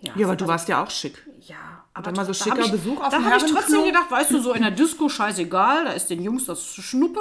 ja, 0.00 0.12
Ja, 0.14 0.26
aber 0.26 0.32
also- 0.32 0.44
du 0.44 0.48
warst 0.48 0.68
ja 0.68 0.82
auch 0.82 0.90
schick. 0.90 1.24
Ja, 1.40 1.56
dann 2.02 2.14
mal 2.14 2.24
so 2.26 2.32
schicker 2.32 2.60
ich, 2.60 2.70
Besuch 2.70 3.00
auf 3.00 3.08
Da 3.10 3.22
habe 3.22 3.36
ich 3.44 3.52
trotzdem 3.52 3.84
gedacht, 3.84 4.10
weißt 4.10 4.30
du, 4.32 4.40
so 4.40 4.52
in 4.52 4.62
der 4.62 4.70
Disco 4.70 5.08
scheißegal, 5.08 5.84
da 5.86 5.92
ist 5.92 6.08
den 6.10 6.22
Jungs 6.22 6.44
das 6.46 6.64
Schnuppe. 6.64 7.20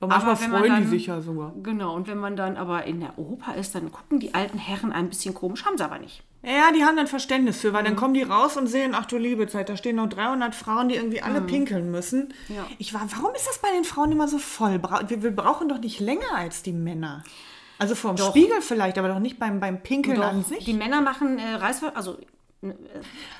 Aber 0.00 0.08
manchmal 0.08 0.40
wenn 0.40 0.50
man 0.50 0.60
freuen 0.60 0.74
die 0.76 0.80
dann- 0.82 0.90
sich 0.90 1.06
ja 1.06 1.20
sogar. 1.20 1.52
Genau, 1.62 1.94
und 1.94 2.08
wenn 2.08 2.18
man 2.18 2.36
dann 2.36 2.56
aber 2.56 2.84
in 2.84 3.00
der 3.00 3.18
Oper 3.18 3.54
ist, 3.54 3.74
dann 3.74 3.90
gucken 3.90 4.20
die 4.20 4.34
alten 4.34 4.58
Herren 4.58 4.92
ein 4.92 5.08
bisschen 5.08 5.34
komisch, 5.34 5.64
haben 5.64 5.78
sie 5.78 5.84
aber 5.84 5.98
nicht. 5.98 6.22
Ja, 6.42 6.72
die 6.76 6.84
haben 6.84 6.96
dann 6.96 7.06
Verständnis 7.06 7.58
für, 7.60 7.72
weil 7.72 7.82
Mhm. 7.82 7.86
dann 7.86 7.96
kommen 7.96 8.12
die 8.12 8.22
raus 8.22 8.56
und 8.58 8.66
sehen, 8.66 8.92
ach 8.94 9.06
du 9.06 9.16
liebe 9.16 9.46
Zeit, 9.46 9.68
da 9.70 9.76
stehen 9.78 9.96
noch 9.96 10.08
300 10.08 10.54
Frauen, 10.54 10.88
die 10.90 10.96
irgendwie 10.96 11.22
alle 11.22 11.40
pinkeln 11.40 11.90
müssen. 11.90 12.34
Mhm. 12.48 12.54
Ja. 12.56 12.66
Ich 12.78 12.92
war, 12.92 13.00
warum 13.16 13.34
ist 13.34 13.46
das 13.48 13.58
bei 13.58 13.70
den 13.70 13.84
Frauen 13.84 14.12
immer 14.12 14.28
so 14.28 14.38
voll? 14.38 14.78
Wir, 15.08 15.22
wir 15.22 15.34
brauchen 15.34 15.68
doch 15.70 15.78
nicht 15.78 16.00
länger 16.00 16.34
als 16.36 16.62
die 16.62 16.72
Männer. 16.72 17.24
Also 17.84 17.94
vorm 17.94 18.16
Spiegel 18.16 18.60
vielleicht, 18.60 18.98
aber 18.98 19.08
doch 19.08 19.18
nicht 19.18 19.38
beim, 19.38 19.60
beim 19.60 19.82
Pinkeln 19.82 20.20
an 20.20 20.42
Doch, 20.42 20.48
sich. 20.48 20.64
die 20.64 20.74
Männer 20.74 21.00
machen 21.00 21.38
äh, 21.38 21.54
Reißver... 21.54 21.96
Also, 21.96 22.18
äh, 22.62 22.72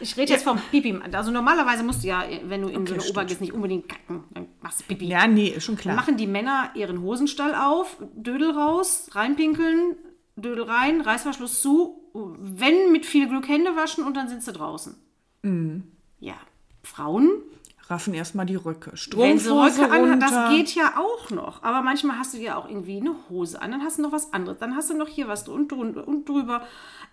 ich 0.01 0.17
rede 0.17 0.33
jetzt 0.33 0.45
vom 0.45 0.59
Pipi. 0.71 0.99
Also 1.13 1.31
normalerweise 1.31 1.83
musst 1.83 2.05
du 2.05 2.09
ja, 2.09 2.25
wenn 2.45 2.63
du 2.63 2.69
in 2.69 2.87
so 2.87 2.95
eine 2.95 3.03
stimmt. 3.03 3.29
gehst, 3.29 3.41
nicht 3.41 3.53
unbedingt 3.53 3.89
kacken. 3.89 4.25
Dann 4.33 4.47
machst 4.61 4.81
du 4.81 4.85
Pipi. 4.85 5.07
ja, 5.07 5.27
nee, 5.27 5.49
ist 5.49 5.65
schon 5.65 5.77
Dann 5.77 5.83
klar. 5.83 5.97
machen 5.97 6.17
die 6.17 6.27
Männer 6.27 6.71
ihren 6.75 7.01
Hosenstall 7.03 7.55
auf, 7.55 7.97
Dödel 8.15 8.51
raus, 8.51 9.09
reinpinkeln, 9.13 9.97
Dödel 10.37 10.65
rein, 10.65 11.01
Reißverschluss 11.01 11.63
zu, 11.63 12.01
wenn 12.13 12.93
mit 12.93 13.07
viel 13.07 13.29
Glück 13.29 13.49
Hände 13.49 13.77
waschen 13.77 14.05
und 14.05 14.17
dann 14.17 14.29
sind 14.29 14.43
sie 14.43 14.53
draußen. 14.53 14.95
Mhm. 15.43 15.85
Ja, 16.21 16.35
Frauen, 16.83 17.43
Raffen 17.89 18.15
erstmal 18.15 18.47
die 18.47 18.57
Röcke. 18.57 18.97
Strumpfhose 18.97 19.83
Röcke 19.83 19.95
runter. 19.95 20.17
das 20.19 20.51
geht 20.51 20.75
ja 20.75 20.95
auch 20.99 21.31
noch. 21.31 21.63
Aber 21.63 21.83
manchmal 21.83 22.19
hast 22.19 22.33
du 22.35 22.39
ja 22.39 22.57
auch 22.57 22.67
irgendwie 22.69 22.97
eine 22.99 23.15
Hose 23.29 23.61
an, 23.61 23.73
dann 23.73 23.83
hast 23.83 23.99
du 23.99 24.03
noch 24.03 24.13
was 24.13 24.33
anderes, 24.33 24.59
dann 24.59 24.75
hast 24.75 24.89
du 24.91 24.95
noch 24.95 25.09
hier 25.09 25.29
was 25.29 25.47
und, 25.49 25.71
drunter 25.71 26.07
und 26.09 26.29
drüber. 26.29 26.67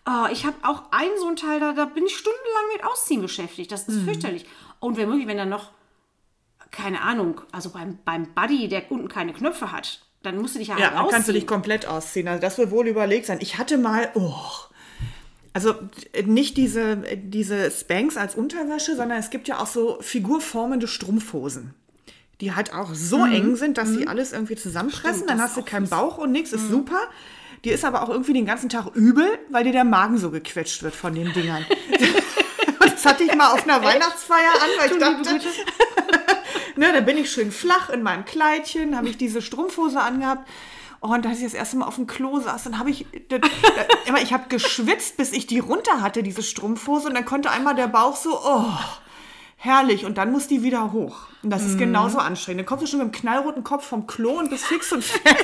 Oh, 0.07 0.27
ich 0.31 0.45
habe 0.45 0.55
auch 0.63 0.83
einen 0.91 1.11
so 1.19 1.27
einen 1.27 1.35
Teil, 1.35 1.59
da, 1.59 1.73
da 1.73 1.85
bin 1.85 2.05
ich 2.05 2.15
stundenlang 2.17 2.63
mit 2.75 2.85
Ausziehen 2.85 3.21
beschäftigt. 3.21 3.71
Das 3.71 3.87
ist 3.87 3.97
Mhm. 4.01 4.05
fürchterlich. 4.05 4.45
Und 4.79 4.95
wenn 4.97 5.09
möglich, 5.09 5.27
wenn 5.27 5.37
dann 5.37 5.49
noch 5.49 5.71
keine 6.71 7.01
Ahnung, 7.01 7.41
also 7.51 7.69
beim, 7.71 7.99
beim 8.05 8.33
Buddy, 8.33 8.67
der 8.69 8.89
unten 8.91 9.09
keine 9.09 9.33
Knöpfe 9.33 9.71
hat, 9.73 10.01
dann 10.23 10.37
musst 10.39 10.55
du 10.55 10.59
dich 10.59 10.69
ja, 10.69 10.77
Ja, 10.77 10.85
halt 10.91 10.95
dann 10.99 11.09
kannst 11.09 11.27
du 11.27 11.33
dich 11.33 11.41
ausziehen. 11.43 11.47
komplett 11.47 11.85
ausziehen. 11.85 12.27
Also 12.29 12.39
das 12.41 12.57
wird 12.57 12.71
wohl 12.71 12.87
überlegt 12.87 13.25
sein. 13.25 13.39
Ich 13.41 13.57
hatte 13.57 13.77
mal, 13.77 14.09
oh, 14.15 14.33
also 15.53 15.75
äh, 16.13 16.23
nicht 16.23 16.57
diese, 16.57 17.05
äh, 17.05 17.17
diese 17.17 17.69
Spanks 17.71 18.17
als 18.17 18.35
Unterwäsche, 18.35 18.95
sondern 18.95 19.19
es 19.19 19.29
gibt 19.29 19.47
ja 19.47 19.59
auch 19.59 19.67
so 19.67 19.97
figurformende 20.01 20.87
Strumpfhosen. 20.87 21.73
Die 22.39 22.55
halt 22.55 22.73
auch 22.73 22.95
so 22.95 23.23
eng 23.23 23.55
sind, 23.55 23.77
dass 23.77 23.89
sie 23.89 24.07
alles 24.07 24.33
irgendwie 24.33 24.55
zusammenpressen. 24.55 25.17
Stimmt, 25.17 25.29
dann 25.29 25.41
hast 25.41 25.57
du 25.57 25.61
keinen. 25.61 25.87
Bauch 25.87 26.17
und 26.17 26.31
nichts, 26.31 26.51
ist 26.53 26.69
super. 26.69 26.99
Die 27.63 27.69
ist 27.69 27.85
aber 27.85 28.01
auch 28.01 28.09
irgendwie 28.09 28.33
den 28.33 28.47
ganzen 28.47 28.67
Tag 28.67 28.95
übel, 28.95 29.27
weil 29.51 29.63
dir 29.63 29.71
der 29.71 29.83
Magen 29.83 30.17
so 30.17 30.31
gequetscht 30.31 30.81
wird 30.81 30.95
von 30.95 31.13
den 31.13 31.31
Dingern. 31.33 31.63
das 32.79 33.05
hatte 33.05 33.25
ich 33.25 33.35
mal 33.35 33.51
auf 33.51 33.67
einer 33.67 33.83
Weihnachtsfeier 33.83 34.53
an, 34.59 34.69
weil 34.79 34.91
ich 34.91 34.97
dachte, 34.97 35.39
Ne, 36.75 36.91
da 36.93 37.01
bin 37.01 37.17
ich 37.17 37.31
schön 37.31 37.51
flach 37.51 37.89
in 37.89 38.01
meinem 38.01 38.25
Kleidchen, 38.25 38.97
habe 38.97 39.09
ich 39.09 39.17
diese 39.17 39.41
Strumpfhose 39.41 39.99
angehabt. 39.99 40.49
Oh, 41.03 41.07
und 41.07 41.25
als 41.25 41.39
ich 41.39 41.43
das 41.45 41.55
erste 41.55 41.77
Mal 41.77 41.87
auf 41.87 41.95
dem 41.95 42.05
Klo 42.05 42.39
saß, 42.39 42.63
dann 42.65 42.77
habe 42.77 42.91
ich, 42.91 43.07
da, 43.27 43.39
da, 43.39 43.47
immer, 44.05 44.21
ich 44.21 44.33
habe 44.33 44.49
geschwitzt, 44.49 45.17
bis 45.17 45.31
ich 45.31 45.47
die 45.47 45.57
runter 45.57 46.01
hatte, 46.01 46.21
diese 46.21 46.43
Strumpfhose. 46.43 47.07
Und 47.07 47.15
dann 47.15 47.25
konnte 47.25 47.49
einmal 47.49 47.73
der 47.73 47.87
Bauch 47.87 48.15
so, 48.15 48.39
oh, 48.39 48.65
herrlich. 49.57 50.05
Und 50.05 50.19
dann 50.19 50.31
muss 50.31 50.47
die 50.47 50.61
wieder 50.61 50.91
hoch. 50.91 51.21
Und 51.41 51.49
das 51.49 51.65
ist 51.65 51.79
genauso 51.79 52.19
anstrengend. 52.19 52.59
Dann 52.59 52.65
kommst 52.67 52.83
du 52.83 52.87
schon 52.87 52.99
mit 52.99 53.07
dem 53.07 53.19
knallroten 53.19 53.63
Kopf 53.63 53.83
vom 53.87 54.05
Klo 54.05 54.37
und 54.37 54.51
bist 54.51 54.65
fix 54.65 54.91
und 54.91 55.03
fertig. 55.03 55.39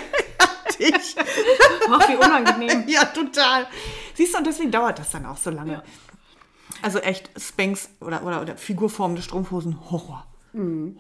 Ach, 1.89 2.07
wie 2.07 2.15
unangenehm. 2.15 2.87
ja, 2.87 3.05
total. 3.05 3.65
Siehst 4.13 4.35
du, 4.35 4.37
und 4.37 4.45
deswegen 4.45 4.69
dauert 4.69 4.99
das 4.99 5.09
dann 5.09 5.25
auch 5.25 5.37
so 5.37 5.49
lange. 5.49 5.81
Also 6.83 6.99
echt, 6.99 7.31
Spanks 7.35 7.89
oder, 7.99 8.23
oder, 8.23 8.43
oder 8.43 8.57
figurformende 8.57 9.23
Strumpfhosen, 9.23 9.89
Horror. 9.89 10.27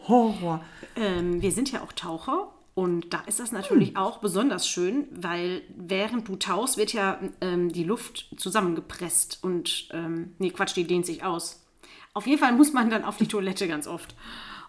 Horror. 0.07 0.63
ähm, 0.95 1.41
wir 1.41 1.51
sind 1.51 1.71
ja 1.71 1.81
auch 1.81 1.91
Taucher 1.93 2.51
und 2.77 3.11
da 3.11 3.21
ist 3.25 3.39
das 3.39 3.51
natürlich 3.51 3.89
Hm. 3.89 3.97
auch 3.97 4.19
besonders 4.19 4.67
schön, 4.67 5.07
weil 5.09 5.63
während 5.75 6.27
du 6.27 6.35
tauchst, 6.35 6.77
wird 6.77 6.93
ja 6.93 7.17
ähm, 7.41 7.71
die 7.73 7.83
Luft 7.83 8.27
zusammengepresst 8.37 9.39
und, 9.41 9.89
ähm, 9.93 10.35
nee, 10.37 10.51
Quatsch, 10.51 10.75
die 10.75 10.83
dehnt 10.85 11.07
sich 11.07 11.23
aus. 11.23 11.65
Auf 12.13 12.27
jeden 12.27 12.39
Fall 12.39 12.53
muss 12.53 12.73
man 12.73 12.91
dann 12.91 13.03
auf 13.03 13.17
die 13.17 13.25
Toilette 13.27 13.67
ganz 13.67 13.87
oft. 13.87 14.13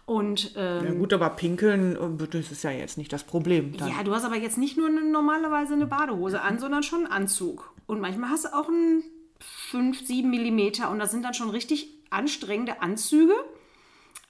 Und 0.06 0.54
ähm, 0.56 0.84
Ja 0.86 0.90
gut, 0.94 1.12
aber 1.12 1.28
pinkeln, 1.28 1.96
äh, 1.96 2.26
das 2.28 2.50
ist 2.50 2.64
ja 2.64 2.70
jetzt 2.70 2.96
nicht 2.96 3.12
das 3.12 3.24
Problem. 3.24 3.76
Dann. 3.76 3.90
Ja, 3.90 4.02
du 4.02 4.14
hast 4.14 4.24
aber 4.24 4.36
jetzt 4.36 4.56
nicht 4.56 4.78
nur 4.78 4.86
eine, 4.86 5.02
normalerweise 5.02 5.74
eine 5.74 5.86
Badehose 5.86 6.40
an, 6.40 6.58
sondern 6.58 6.82
schon 6.82 7.04
einen 7.04 7.12
Anzug. 7.12 7.74
Und 7.86 8.00
manchmal 8.00 8.30
hast 8.30 8.46
du 8.46 8.54
auch 8.54 8.68
einen 8.68 9.02
5, 9.70 10.06
7 10.06 10.30
Millimeter 10.30 10.90
und 10.90 10.98
das 10.98 11.10
sind 11.10 11.26
dann 11.26 11.34
schon 11.34 11.50
richtig 11.50 11.90
anstrengende 12.08 12.80
Anzüge, 12.80 13.34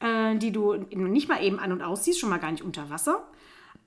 äh, 0.01 0.37
die 0.37 0.51
du 0.51 0.75
nicht 0.75 1.29
mal 1.29 1.45
eben 1.45 1.61
an- 1.61 1.71
und 1.71 1.83
ausziehst, 1.83 2.19
schon 2.19 2.31
mal 2.31 2.38
gar 2.38 2.51
nicht 2.51 2.64
unter 2.64 2.91
Wasser. 2.91 3.25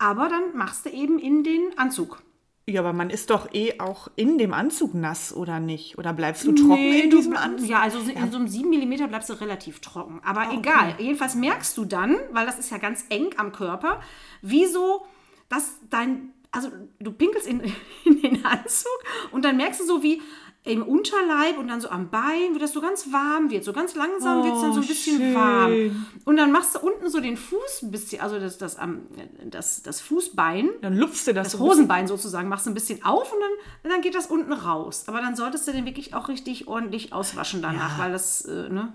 Aber 0.01 0.27
dann 0.29 0.55
machst 0.57 0.85
du 0.85 0.89
eben 0.89 1.19
in 1.19 1.43
den 1.43 1.77
Anzug. 1.77 2.21
Ja, 2.67 2.81
aber 2.81 2.93
man 2.93 3.09
ist 3.09 3.29
doch 3.29 3.53
eh 3.53 3.79
auch 3.79 4.07
in 4.15 4.37
dem 4.37 4.53
Anzug 4.53 4.93
nass, 4.93 5.33
oder 5.35 5.59
nicht? 5.59 5.97
Oder 5.97 6.13
bleibst 6.13 6.45
du 6.45 6.53
trocken 6.53 6.77
in 6.93 7.09
du- 7.09 7.17
diesem 7.17 7.35
Anzug? 7.35 7.67
Ja, 7.67 7.81
also 7.81 7.99
in 7.99 8.31
so 8.31 8.37
einem 8.37 8.47
7 8.47 8.69
mm 8.69 9.07
bleibst 9.09 9.29
du 9.29 9.33
relativ 9.33 9.79
trocken. 9.79 10.21
Aber 10.23 10.51
egal. 10.53 10.95
Jedenfalls 10.97 11.35
merkst 11.35 11.77
du 11.77 11.85
dann, 11.85 12.15
weil 12.31 12.45
das 12.45 12.59
ist 12.59 12.71
ja 12.71 12.77
ganz 12.77 13.05
eng 13.09 13.29
am 13.37 13.51
Körper, 13.51 13.99
wieso 14.41 15.05
dass 15.49 15.75
dein. 15.89 16.33
Also 16.53 16.69
du 16.99 17.11
pinkelst 17.13 17.47
in, 17.47 17.61
in 18.05 18.21
den 18.21 18.45
Anzug 18.45 18.91
und 19.31 19.43
dann 19.45 19.57
merkst 19.57 19.79
du 19.81 19.85
so, 19.85 20.03
wie 20.03 20.21
im 20.63 20.83
Unterleib 20.83 21.57
und 21.57 21.67
dann 21.69 21.81
so 21.81 21.89
am 21.89 22.11
Bein, 22.11 22.53
wie 22.53 22.59
das 22.59 22.71
so 22.73 22.81
ganz 22.81 23.11
warm 23.11 23.49
wird. 23.49 23.63
So 23.63 23.73
ganz 23.73 23.95
langsam 23.95 24.43
wird 24.43 24.55
es 24.55 24.61
dann 24.61 24.73
so 24.73 24.81
ein 24.81 24.85
bisschen 24.87 25.17
schön. 25.17 25.33
warm. 25.33 26.05
Und 26.23 26.37
dann 26.37 26.51
machst 26.51 26.75
du 26.75 26.79
unten 26.79 27.09
so 27.09 27.19
den 27.19 27.35
Fuß 27.35 27.81
ein 27.81 27.89
bisschen, 27.89 28.21
also 28.21 28.39
das, 28.39 28.59
das, 28.59 28.77
am- 28.77 29.07
das, 29.45 29.81
das 29.81 30.01
Fußbein, 30.01 30.69
Dann 30.81 30.95
lupfst 30.97 31.25
du 31.25 31.33
das, 31.33 31.47
das 31.49 31.51
so. 31.53 31.59
Hosenbein 31.65 32.05
sozusagen, 32.07 32.47
machst 32.47 32.67
du 32.67 32.69
ein 32.69 32.75
bisschen 32.75 33.03
auf 33.03 33.33
und 33.33 33.39
dann, 33.39 33.91
dann 33.91 34.01
geht 34.01 34.13
das 34.13 34.27
unten 34.27 34.53
raus. 34.53 35.05
Aber 35.07 35.19
dann 35.19 35.35
solltest 35.35 35.67
du 35.67 35.71
den 35.71 35.85
wirklich 35.87 36.13
auch 36.13 36.27
richtig 36.29 36.67
ordentlich 36.67 37.11
auswaschen 37.11 37.63
danach, 37.63 37.97
weil 37.97 38.11
das 38.11 38.45
äh, 38.45 38.69
ne, 38.69 38.93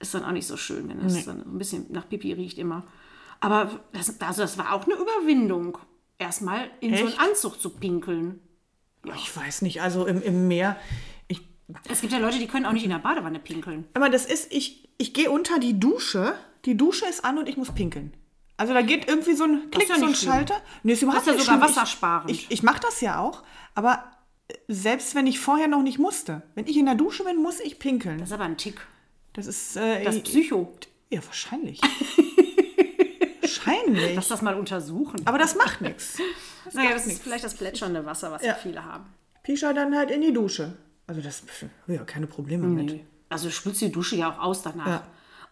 ist 0.00 0.14
dann 0.14 0.24
auch 0.24 0.32
nicht 0.32 0.46
so 0.46 0.56
schön, 0.56 0.88
wenn 0.88 0.98
es 1.04 1.26
dann 1.26 1.42
ein 1.42 1.58
bisschen 1.58 1.86
nach 1.90 2.08
Pipi 2.08 2.32
riecht 2.32 2.56
immer. 2.56 2.84
Aber 3.40 3.68
das, 3.92 4.18
also 4.22 4.40
das 4.42 4.56
war 4.56 4.72
auch 4.72 4.86
eine 4.86 4.94
Überwindung, 4.94 5.76
erstmal 6.16 6.70
in 6.80 6.96
so 6.96 7.04
Echt? 7.04 7.18
einen 7.18 7.28
Anzug 7.30 7.60
zu 7.60 7.68
pinkeln. 7.68 8.40
Ich 9.16 9.36
weiß 9.36 9.62
nicht, 9.62 9.82
also 9.82 10.06
im, 10.06 10.22
im 10.22 10.48
Meer. 10.48 10.76
Ich, 11.28 11.40
Es 11.88 12.00
gibt 12.00 12.12
ja 12.12 12.18
Leute, 12.18 12.38
die 12.38 12.46
können 12.46 12.66
auch 12.66 12.72
nicht 12.72 12.84
in 12.84 12.90
der 12.90 12.98
Badewanne 12.98 13.38
pinkeln. 13.38 13.84
aber 13.94 14.08
das 14.08 14.24
ist, 14.26 14.52
ich, 14.52 14.88
ich 14.98 15.12
gehe 15.14 15.30
unter 15.30 15.58
die 15.58 15.78
Dusche, 15.80 16.34
die 16.64 16.76
Dusche 16.76 17.06
ist 17.06 17.24
an 17.24 17.38
und 17.38 17.48
ich 17.48 17.56
muss 17.56 17.72
pinkeln. 17.72 18.12
Also 18.56 18.74
da 18.74 18.82
geht 18.82 19.08
irgendwie 19.08 19.34
so 19.34 19.44
ein 19.44 19.70
Klick, 19.72 19.88
ja 19.88 19.96
so 19.96 20.04
ein 20.06 20.14
schlimm. 20.14 20.32
Schalter. 20.32 20.60
Nee, 20.84 20.92
ist 20.92 21.02
überhaupt 21.02 21.26
Das 21.26 21.34
ist 21.34 21.40
ja 21.40 21.44
sogar 21.54 21.68
schlimm. 21.68 21.76
wassersparend. 21.76 22.30
Ich, 22.30 22.44
ich, 22.44 22.50
ich 22.50 22.62
mache 22.62 22.80
das 22.80 23.00
ja 23.00 23.18
auch, 23.18 23.42
aber 23.74 24.04
äh, 24.48 24.54
selbst 24.68 25.14
wenn 25.16 25.26
ich 25.26 25.40
vorher 25.40 25.66
noch 25.66 25.82
nicht 25.82 25.98
musste, 25.98 26.42
wenn 26.54 26.66
ich 26.68 26.76
in 26.76 26.86
der 26.86 26.94
Dusche 26.94 27.24
bin, 27.24 27.42
muss 27.42 27.58
ich 27.58 27.78
pinkeln. 27.80 28.18
Das 28.18 28.28
ist 28.28 28.34
aber 28.34 28.44
ein 28.44 28.56
Tick. 28.58 28.86
Das 29.32 29.46
ist 29.46 29.76
äh, 29.76 30.04
Das 30.04 30.14
ist 30.16 30.24
Psycho. 30.24 30.72
ja 31.10 31.24
wahrscheinlich. 31.26 31.80
wahrscheinlich. 33.56 34.14
Lass 34.16 34.28
das 34.28 34.42
mal 34.42 34.54
untersuchen. 34.54 35.20
aber 35.24 35.38
das 35.38 35.54
macht 35.56 35.80
nichts. 35.80 36.18
naja, 36.72 36.92
das 36.92 37.06
ist 37.06 37.22
vielleicht 37.22 37.44
das 37.44 37.54
plätschernde 37.54 38.04
Wasser, 38.04 38.30
was 38.30 38.42
Ja. 38.44 38.54
viele 38.54 38.84
haben. 38.84 39.06
Pischa 39.42 39.72
dann 39.72 39.96
halt 39.96 40.10
in 40.10 40.20
die 40.20 40.32
Dusche. 40.32 40.76
Also 41.06 41.20
das 41.20 41.42
ja 41.88 42.04
keine 42.04 42.26
Probleme 42.26 42.66
mit. 42.66 43.00
Also 43.28 43.46
du 43.48 43.52
spülst 43.52 43.80
die 43.80 43.90
Dusche 43.90 44.16
ja 44.16 44.30
auch 44.30 44.38
aus 44.38 44.62
danach. 44.62 44.86
Ja. 44.86 45.02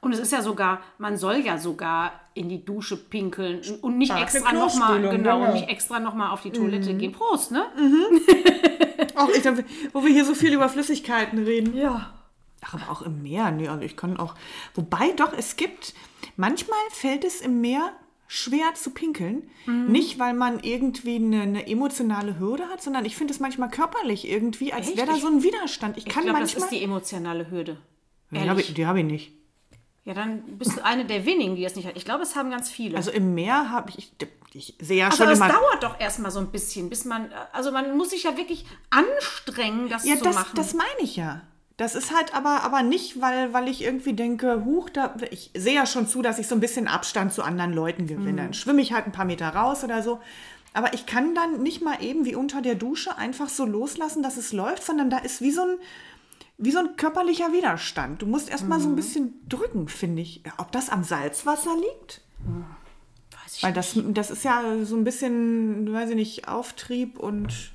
Und 0.03 0.13
es 0.15 0.19
ist 0.19 0.33
ja 0.33 0.41
sogar, 0.41 0.81
man 0.97 1.19
soll 1.19 1.37
ja 1.37 1.59
sogar 1.59 2.13
in 2.33 2.49
die 2.49 2.65
Dusche 2.65 2.97
pinkeln 2.97 3.61
und 3.83 3.99
nicht 3.99 4.09
Starke 4.09 4.23
extra 4.39 4.53
nochmal, 4.53 5.01
genau, 5.03 5.41
genau. 5.41 5.53
nicht 5.53 5.69
extra 5.69 6.01
noch 6.01 6.15
mal 6.15 6.31
auf 6.31 6.41
die 6.41 6.53
Toilette 6.53 6.95
gehen. 6.95 7.13
Prost, 7.13 7.51
ne? 7.51 7.67
Auch 9.17 9.29
ich, 9.29 9.45
wo 9.93 10.03
wir 10.03 10.11
hier 10.11 10.25
so 10.25 10.35
viel 10.35 10.55
über 10.55 10.69
Flüssigkeiten 10.71 11.39
reden. 11.41 11.77
Ja. 11.77 12.15
Ach, 12.63 12.75
aber 12.75 12.91
auch 12.91 13.03
im 13.03 13.23
Meer. 13.23 13.51
Nee, 13.51 13.69
also 13.69 13.83
ich 13.85 13.97
kann 13.97 14.17
auch. 14.19 14.35
Wobei 14.75 15.13
doch, 15.13 15.33
es 15.33 15.57
gibt. 15.57 15.95
Manchmal 16.37 16.79
fällt 16.91 17.25
es 17.25 17.41
im 17.41 17.61
Meer 17.61 17.93
schwer 18.27 18.75
zu 18.75 18.91
pinkeln. 18.91 19.51
Mhm. 19.67 19.87
Nicht, 19.91 20.19
weil 20.19 20.35
man 20.35 20.61
irgendwie 20.61 21.17
eine, 21.17 21.43
eine 21.43 21.67
emotionale 21.67 22.39
Hürde 22.39 22.69
hat, 22.69 22.83
sondern 22.83 23.05
ich 23.05 23.17
finde 23.17 23.33
es 23.33 23.41
manchmal 23.41 23.71
körperlich 23.71 24.29
irgendwie, 24.29 24.73
als 24.73 24.97
wäre 24.97 25.07
da 25.07 25.17
so 25.17 25.27
ein 25.27 25.43
Widerstand. 25.43 25.97
Ich 25.97 26.07
Ich 26.07 26.13
kann 26.13 26.25
glaube, 26.25 26.39
das 26.41 26.51
manchmal. 26.53 26.65
ist 26.73 26.79
die 26.79 26.85
emotionale 26.85 27.51
Hürde. 27.51 27.79
die 28.31 28.49
habe 28.49 28.61
ich, 28.61 28.87
hab 28.87 28.97
ich 28.97 29.05
nicht. 29.05 29.33
Ja, 30.05 30.15
dann 30.15 30.43
bist 30.59 30.77
du 30.79 30.85
eine 30.85 31.05
der 31.05 31.27
wenigen, 31.27 31.57
die 31.57 31.63
das 31.63 31.77
nicht 31.77 31.87
hat. 31.87 31.97
Ich 31.97 32.05
glaube, 32.05 32.23
es 32.23 32.35
haben 32.35 32.51
ganz 32.51 32.71
viele. 32.71 32.97
Also 32.97 33.11
im 33.11 33.35
Meer 33.35 33.71
habe 33.71 33.91
ich. 33.97 34.13
Ich 34.53 34.75
sehe 34.81 34.99
ja 34.99 35.07
Also 35.07 35.19
schon 35.19 35.27
aber 35.29 35.33
es 35.47 35.53
dauert 35.53 35.83
doch 35.83 36.01
erstmal 36.01 36.31
so 36.31 36.41
ein 36.41 36.51
bisschen, 36.51 36.89
bis 36.89 37.05
man, 37.05 37.31
also 37.53 37.71
man 37.71 37.97
muss 37.97 38.11
sich 38.11 38.25
ja 38.25 38.37
wirklich 38.37 38.65
anstrengen, 38.91 39.89
das 39.89 40.05
Ja, 40.05 40.17
zu 40.17 40.25
das, 40.25 40.35
machen. 40.35 40.53
das 40.57 40.75
meine 40.75 41.01
ich 41.01 41.17
ja. 41.17 41.43
Das 41.81 41.95
ist 41.95 42.15
halt 42.15 42.35
aber, 42.35 42.63
aber 42.63 42.83
nicht, 42.83 43.23
weil, 43.23 43.55
weil 43.55 43.67
ich 43.67 43.83
irgendwie 43.83 44.13
denke, 44.13 44.67
huch, 44.67 44.91
da, 44.91 45.15
ich 45.31 45.51
sehe 45.57 45.75
ja 45.77 45.87
schon 45.87 46.07
zu, 46.07 46.21
dass 46.21 46.39
ich 46.39 46.47
so 46.47 46.55
ein 46.55 46.61
bisschen 46.61 46.89
Abstand 46.89 47.33
zu 47.33 47.43
anderen 47.43 47.73
Leuten 47.73 48.07
gewinne. 48.07 48.33
Mhm. 48.33 48.37
Dann 48.37 48.53
schwimme 48.53 48.83
ich 48.83 48.93
halt 48.93 49.07
ein 49.07 49.13
paar 49.13 49.25
Meter 49.25 49.49
raus 49.49 49.83
oder 49.83 50.03
so. 50.03 50.21
Aber 50.75 50.93
ich 50.93 51.07
kann 51.07 51.35
dann 51.35 51.63
nicht 51.63 51.81
mal 51.81 52.03
eben 52.03 52.27
wie 52.27 52.35
unter 52.35 52.61
der 52.61 52.75
Dusche 52.75 53.17
einfach 53.17 53.49
so 53.49 53.65
loslassen, 53.65 54.23
dass 54.23 54.37
es 54.37 54.53
läuft, 54.53 54.85
sondern 54.85 55.09
da 55.09 55.17
ist 55.21 55.41
wie 55.41 55.53
so 55.53 55.63
ein, 55.63 55.79
wie 56.59 56.71
so 56.71 56.81
ein 56.81 56.97
körperlicher 56.99 57.51
Widerstand. 57.55 58.21
Du 58.21 58.27
musst 58.27 58.51
erst 58.51 58.69
mal 58.69 58.77
Mhm. 58.77 58.83
so 58.83 58.89
ein 58.91 58.97
bisschen 58.97 59.41
drücken, 59.49 59.89
finde 59.89 60.21
ich. 60.21 60.43
Ob 60.59 60.73
das 60.73 60.91
am 60.91 61.03
Salzwasser 61.03 61.75
liegt? 61.77 62.21
Weiß 63.43 63.57
ich 63.57 63.63
Weil 63.63 63.73
das, 63.73 63.95
das 63.97 64.31
ist 64.31 64.45
ja 64.45 64.85
so 64.85 64.97
ein 64.97 65.05
bisschen, 65.05 65.91
weiß 65.91 66.11
ich 66.11 66.17
nicht, 66.17 66.47
Auftrieb 66.47 67.19
und 67.19 67.73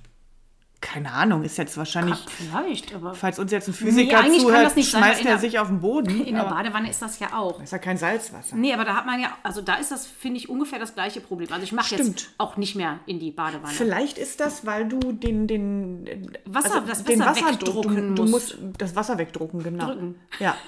keine 0.85 1.11
Ahnung, 1.11 1.43
ist 1.43 1.57
jetzt 1.57 1.75
wahrscheinlich. 1.77 2.15
Vielleicht, 2.29 2.93
aber 2.93 3.15
Falls 3.15 3.39
uns 3.39 3.51
jetzt 3.51 3.67
ein 3.67 3.71
Nee, 3.71 3.77
Physiker 3.77 4.17
kann 4.21 4.31
zuhört, 4.39 4.71
sein, 4.73 4.83
schmeißt 4.83 5.03
weil 5.03 5.19
in 5.21 5.25
er 5.27 5.31
der- 5.33 5.39
sich 5.39 5.59
auf 5.59 5.67
den 5.67 5.79
Boden. 5.81 6.21
in 6.25 6.35
der 6.35 6.43
Badewanne 6.43 6.89
ist 6.89 7.01
das 7.01 7.17
ja 7.19 7.33
auch. 7.33 7.61
ist 7.61 7.71
ja 7.71 7.79
kein 7.79 7.97
Salzwasser. 7.97 8.55
Nee, 8.55 8.71
aber 8.73 8.85
da 8.85 8.95
hat 8.95 9.05
man 9.05 9.19
ja, 9.19 9.29
also 9.43 9.61
da 9.61 9.75
ist 9.75 9.91
das, 9.91 10.05
finde 10.05 10.37
ich, 10.37 10.47
ungefähr 10.47 10.77
das 10.79 10.93
gleiche 10.93 11.21
Problem. 11.21 11.51
Also 11.51 11.63
ich 11.63 11.71
mache 11.71 11.95
jetzt 11.95 12.29
auch 12.37 12.55
nicht 12.57 12.75
mehr 12.75 12.99
in 13.07 13.19
die 13.19 13.31
Badewanne. 13.31 13.73
Vielleicht 13.73 14.17
ist 14.17 14.39
das, 14.39 14.65
weil 14.65 14.87
du 14.87 14.99
den, 15.11 15.47
den 15.47 16.37
Wasser- 16.45 16.83
das 16.87 17.03
den 17.03 17.19
Wasser 17.19 17.41
Wasserdruck, 17.45 17.83
du, 17.83 17.89
wegdrucken 17.95 18.15
du 18.15 18.25
musst. 18.25 18.57
das 18.77 18.95
Wasser 18.95 19.17
wegdrucken, 19.17 19.63
genau. 19.63 19.87
Drücken. 19.87 20.19
Ja. 20.39 20.55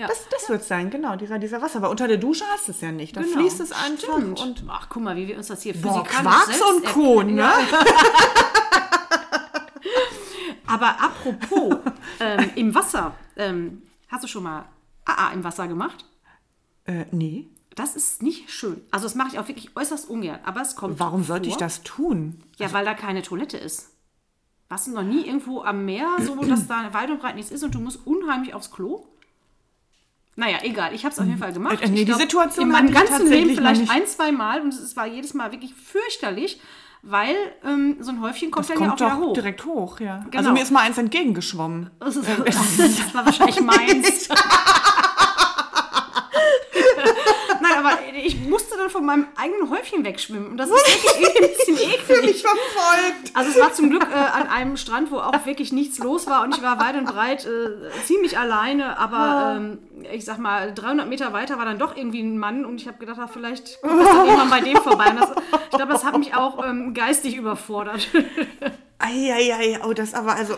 Ja. 0.00 0.06
Das, 0.06 0.18
das 0.30 0.48
wird 0.48 0.62
sein, 0.62 0.90
genau, 0.90 1.16
dieser, 1.16 1.40
dieser 1.40 1.60
Wasser. 1.60 1.78
Aber 1.78 1.90
unter 1.90 2.06
der 2.06 2.18
Dusche 2.18 2.44
hast 2.54 2.68
du 2.68 2.70
es 2.70 2.80
ja 2.80 2.92
nicht. 2.92 3.16
Da 3.16 3.20
Genau. 3.20 3.36
fließt 3.40 3.58
es 3.58 3.72
einfach 3.72 4.14
Stimmt. 4.16 4.40
und 4.40 4.62
Ach, 4.68 4.86
guck 4.88 5.02
mal, 5.02 5.16
wie 5.16 5.26
wir 5.26 5.36
uns 5.36 5.48
das 5.48 5.62
hier 5.62 5.74
boah, 5.74 6.04
Quarks 6.04 6.60
und 6.60 6.84
Co., 6.84 7.24
ne? 7.24 7.50
Aber 10.68 11.00
apropos, 11.00 11.76
ähm, 12.20 12.50
im 12.54 12.74
Wasser, 12.74 13.14
ähm, 13.36 13.82
hast 14.08 14.24
du 14.24 14.28
schon 14.28 14.42
mal 14.44 14.66
AA 15.04 15.32
im 15.32 15.44
Wasser 15.44 15.68
gemacht? 15.68 16.04
Äh, 16.84 17.06
nee. 17.10 17.48
Das 17.74 17.94
ist 17.94 18.22
nicht 18.22 18.50
schön. 18.50 18.82
Also 18.90 19.06
das 19.06 19.14
mache 19.14 19.28
ich 19.32 19.38
auch 19.38 19.46
wirklich 19.46 19.76
äußerst 19.76 20.08
ungern. 20.08 20.40
Aber 20.44 20.60
es 20.60 20.74
kommt 20.74 20.98
Warum 20.98 21.22
sollte 21.22 21.48
ich 21.48 21.54
vor. 21.54 21.60
das 21.60 21.82
tun? 21.82 22.42
Ja, 22.56 22.72
weil 22.72 22.84
da 22.84 22.94
keine 22.94 23.22
Toilette 23.22 23.56
ist. 23.56 23.90
Warst 24.68 24.86
du 24.86 24.90
noch 24.90 25.02
nie 25.02 25.24
irgendwo 25.24 25.62
am 25.62 25.84
Meer, 25.84 26.08
so 26.20 26.34
dass 26.44 26.66
da 26.66 26.88
weit 26.92 27.10
und 27.10 27.20
breit 27.20 27.36
nichts 27.36 27.50
ist 27.50 27.62
und 27.62 27.74
du 27.74 27.80
musst 27.80 28.06
unheimlich 28.06 28.52
aufs 28.52 28.70
Klo? 28.70 29.06
Naja, 30.36 30.58
egal. 30.62 30.94
Ich 30.94 31.04
habe 31.04 31.12
es 31.12 31.18
auf 31.18 31.26
jeden 31.26 31.38
Fall 31.38 31.52
gemacht. 31.52 31.80
Äh, 31.80 31.88
nee, 31.88 32.02
ich 32.02 32.06
die 32.06 32.14
Situation 32.14 32.66
in 32.66 32.72
meinem 32.72 32.92
ganzen 32.92 33.28
Leben 33.28 33.54
vielleicht 33.54 33.90
ein, 33.90 34.06
zwei 34.06 34.30
Mal 34.30 34.60
und 34.60 34.68
es 34.72 34.96
war 34.96 35.06
jedes 35.06 35.34
Mal 35.34 35.52
wirklich 35.52 35.74
fürchterlich, 35.74 36.60
weil 37.02 37.34
ähm, 37.64 37.96
so 38.00 38.10
ein 38.10 38.20
Häufchen 38.20 38.50
kommt 38.50 38.68
dann 38.70 38.78
ja 38.78 38.84
auch 38.84 38.88
Kommt 38.96 39.00
wieder 39.00 39.16
hoch. 39.18 39.32
direkt 39.34 39.64
hoch, 39.64 40.00
ja. 40.00 40.16
Also 40.16 40.30
Genau. 40.30 40.52
mir 40.52 40.62
ist 40.62 40.70
mal 40.72 40.80
eins 40.80 40.98
entgegengeschwommen. 40.98 41.90
Das, 42.00 42.16
ist, 42.16 42.26
das 42.46 43.14
war 43.14 43.24
wahrscheinlich 43.26 43.60
meins. 43.60 44.28
Nein, 47.60 47.67
aber 47.78 47.98
ich 48.24 48.40
musste 48.40 48.76
dann 48.76 48.90
von 48.90 49.04
meinem 49.04 49.26
eigenen 49.36 49.70
Häufchen 49.70 50.04
wegschwimmen. 50.04 50.48
Und 50.48 50.56
das 50.56 50.68
ist 50.70 50.76
wirklich 50.76 51.42
ein 51.42 51.48
bisschen 51.48 51.76
eklig. 51.90 52.42
verfolgt. 52.42 53.34
Also 53.34 53.50
es 53.50 53.60
war 53.60 53.72
zum 53.72 53.90
Glück 53.90 54.06
äh, 54.10 54.14
an 54.14 54.48
einem 54.48 54.76
Strand, 54.76 55.10
wo 55.10 55.18
auch 55.18 55.46
wirklich 55.46 55.72
nichts 55.72 55.98
los 55.98 56.26
war 56.26 56.42
und 56.42 56.56
ich 56.56 56.62
war 56.62 56.80
weit 56.80 56.96
und 56.96 57.06
breit 57.06 57.46
äh, 57.46 57.90
ziemlich 58.04 58.38
alleine, 58.38 58.98
aber 58.98 59.56
ähm, 59.56 59.78
ich 60.12 60.24
sag 60.24 60.38
mal, 60.38 60.72
300 60.74 61.08
Meter 61.08 61.32
weiter 61.32 61.58
war 61.58 61.64
dann 61.64 61.78
doch 61.78 61.96
irgendwie 61.96 62.20
ein 62.20 62.38
Mann 62.38 62.64
und 62.64 62.80
ich 62.80 62.88
habe 62.88 62.98
gedacht, 62.98 63.18
ach, 63.20 63.30
vielleicht 63.32 63.80
kommt 63.82 64.00
das 64.00 64.10
dann 64.10 64.26
irgendwann 64.26 64.50
bei 64.50 64.60
dem 64.60 64.76
vorbei. 64.76 65.10
Das, 65.18 65.30
ich 65.70 65.76
glaube, 65.76 65.92
das 65.92 66.04
hat 66.04 66.18
mich 66.18 66.34
auch 66.34 66.64
ähm, 66.64 66.94
geistig 66.94 67.36
überfordert. 67.36 68.08
Eieiei, 68.98 69.78
oh, 69.84 69.92
das 69.92 70.14
aber, 70.14 70.34
also, 70.34 70.56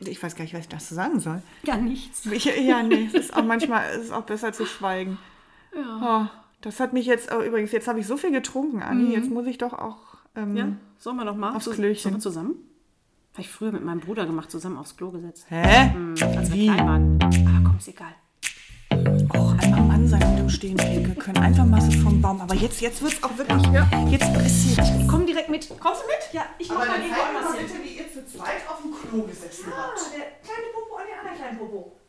ich 0.00 0.22
weiß 0.22 0.36
gar 0.36 0.44
nicht, 0.44 0.54
was 0.54 0.62
ich 0.62 0.68
dazu 0.68 0.94
sagen 0.94 1.20
soll. 1.20 1.42
ja, 1.64 1.76
nichts. 1.76 2.26
Ich, 2.26 2.44
ja, 2.44 2.82
nee, 2.82 3.08
es 3.12 3.14
ist 3.14 3.36
auch 3.36 3.42
manchmal 3.44 3.84
es 3.90 4.04
ist 4.04 4.12
auch 4.12 4.22
besser 4.22 4.52
zu 4.52 4.66
schweigen. 4.66 5.18
Oh, 5.74 6.24
das 6.62 6.80
hat 6.80 6.92
mich 6.92 7.06
jetzt, 7.06 7.30
oh, 7.32 7.42
übrigens, 7.42 7.72
jetzt 7.72 7.86
habe 7.88 8.00
ich 8.00 8.06
so 8.06 8.16
viel 8.16 8.30
getrunken, 8.32 8.82
Anni, 8.82 9.12
jetzt 9.12 9.30
muss 9.30 9.46
ich 9.46 9.58
doch 9.58 9.72
auch. 9.74 9.98
Ähm, 10.34 10.52
Mhm. 10.52 10.56
Ja, 10.56 10.68
sollen 10.98 11.16
wir 11.18 11.24
noch 11.24 11.36
mal 11.36 11.54
Aufs 11.54 11.68
Klöchen. 11.70 12.02
sollen 12.02 12.14
wir 12.16 12.20
zusammen? 12.20 12.54
Habe 13.34 13.42
ich 13.42 13.50
früher 13.50 13.72
mit 13.72 13.84
meinem 13.84 14.00
Bruder 14.00 14.24
gemacht, 14.26 14.50
zusammen 14.50 14.76
aufs 14.78 14.96
Klo 14.96 15.10
gesetzt. 15.10 15.46
Hä? 15.48 15.90
Als 16.36 16.50
wir 16.50 16.52
Wie? 16.52 16.66
klein 16.66 16.86
waren. 16.86 17.18
Aber 17.22 17.68
komm, 17.68 17.76
ist 17.78 17.88
egal. 17.88 18.14
Auch 19.30 19.56
einmal 19.58 19.80
Mann 19.82 20.06
sein 20.06 20.22
und 20.22 20.38
im 20.38 20.48
Stehen 20.50 20.76
pinkeln 20.76 21.18
können. 21.18 21.38
Einfach 21.38 21.64
mal 21.64 21.80
so 21.80 21.90
vom 22.00 22.20
Baum. 22.20 22.40
Aber 22.42 22.54
jetzt, 22.54 22.80
jetzt 22.82 23.00
wird 23.02 23.14
es 23.14 23.22
auch 23.22 23.36
wirklich. 23.38 23.62
Jetzt 24.10 24.32
pressiert. 24.34 24.86
Komm 25.08 25.24
direkt 25.26 25.48
mit. 25.48 25.68
Kommst 25.80 26.02
du 26.02 26.06
mit? 26.06 26.32
Ja, 26.34 26.42
ich 26.58 26.68
mach 26.68 26.78
mal 26.86 26.98
irgendwo 27.00 27.20
anders 27.22 27.54
hin. 27.72 27.80
wie 27.82 27.98
ihr 27.98 28.12
zu 28.12 28.26
zweit 28.26 28.68
auf 28.68 28.82
dem 28.82 28.92
Klo 28.92 29.22
gesessen 29.22 29.64
habt. 29.74 29.98
der 30.12 30.24
kleine 30.44 30.68
Popo 30.74 30.96
an 30.96 31.04
den 31.08 31.18
anderen 31.20 31.36
kleinen 31.38 31.58
Popo. 31.58 31.92